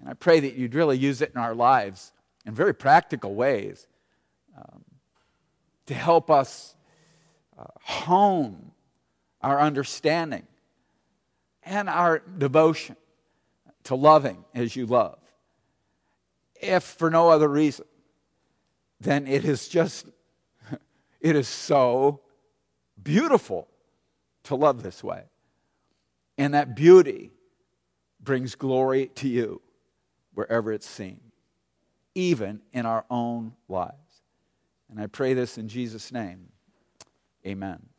And 0.00 0.08
I 0.08 0.14
pray 0.14 0.40
that 0.40 0.54
you'd 0.54 0.74
really 0.74 0.98
use 0.98 1.22
it 1.22 1.32
in 1.34 1.40
our 1.40 1.54
lives 1.54 2.12
in 2.46 2.54
very 2.54 2.74
practical 2.74 3.34
ways 3.34 3.86
um, 4.56 4.84
to 5.86 5.94
help 5.94 6.30
us 6.30 6.74
uh, 7.58 7.64
hone 7.82 8.72
our 9.42 9.60
understanding 9.60 10.46
and 11.62 11.88
our 11.88 12.20
devotion 12.38 12.96
to 13.84 13.94
loving 13.94 14.44
as 14.54 14.74
you 14.74 14.86
love. 14.86 15.18
If 16.60 16.82
for 16.82 17.10
no 17.10 17.28
other 17.28 17.48
reason, 17.48 17.86
then 19.00 19.26
it 19.26 19.44
is 19.44 19.68
just, 19.68 20.06
it 21.20 21.36
is 21.36 21.48
so 21.48 22.20
beautiful 23.02 23.68
to 24.44 24.54
love 24.54 24.82
this 24.82 25.04
way. 25.04 25.24
And 26.38 26.54
that 26.54 26.74
beauty 26.74 27.30
brings 28.24 28.54
glory 28.54 29.08
to 29.16 29.28
you 29.28 29.60
wherever 30.34 30.72
it's 30.72 30.88
seen, 30.88 31.20
even 32.14 32.60
in 32.72 32.86
our 32.86 33.04
own 33.10 33.52
lives. 33.68 33.94
And 34.90 35.00
I 35.00 35.06
pray 35.06 35.34
this 35.34 35.58
in 35.58 35.68
Jesus' 35.68 36.12
name. 36.12 36.48
Amen. 37.46 37.93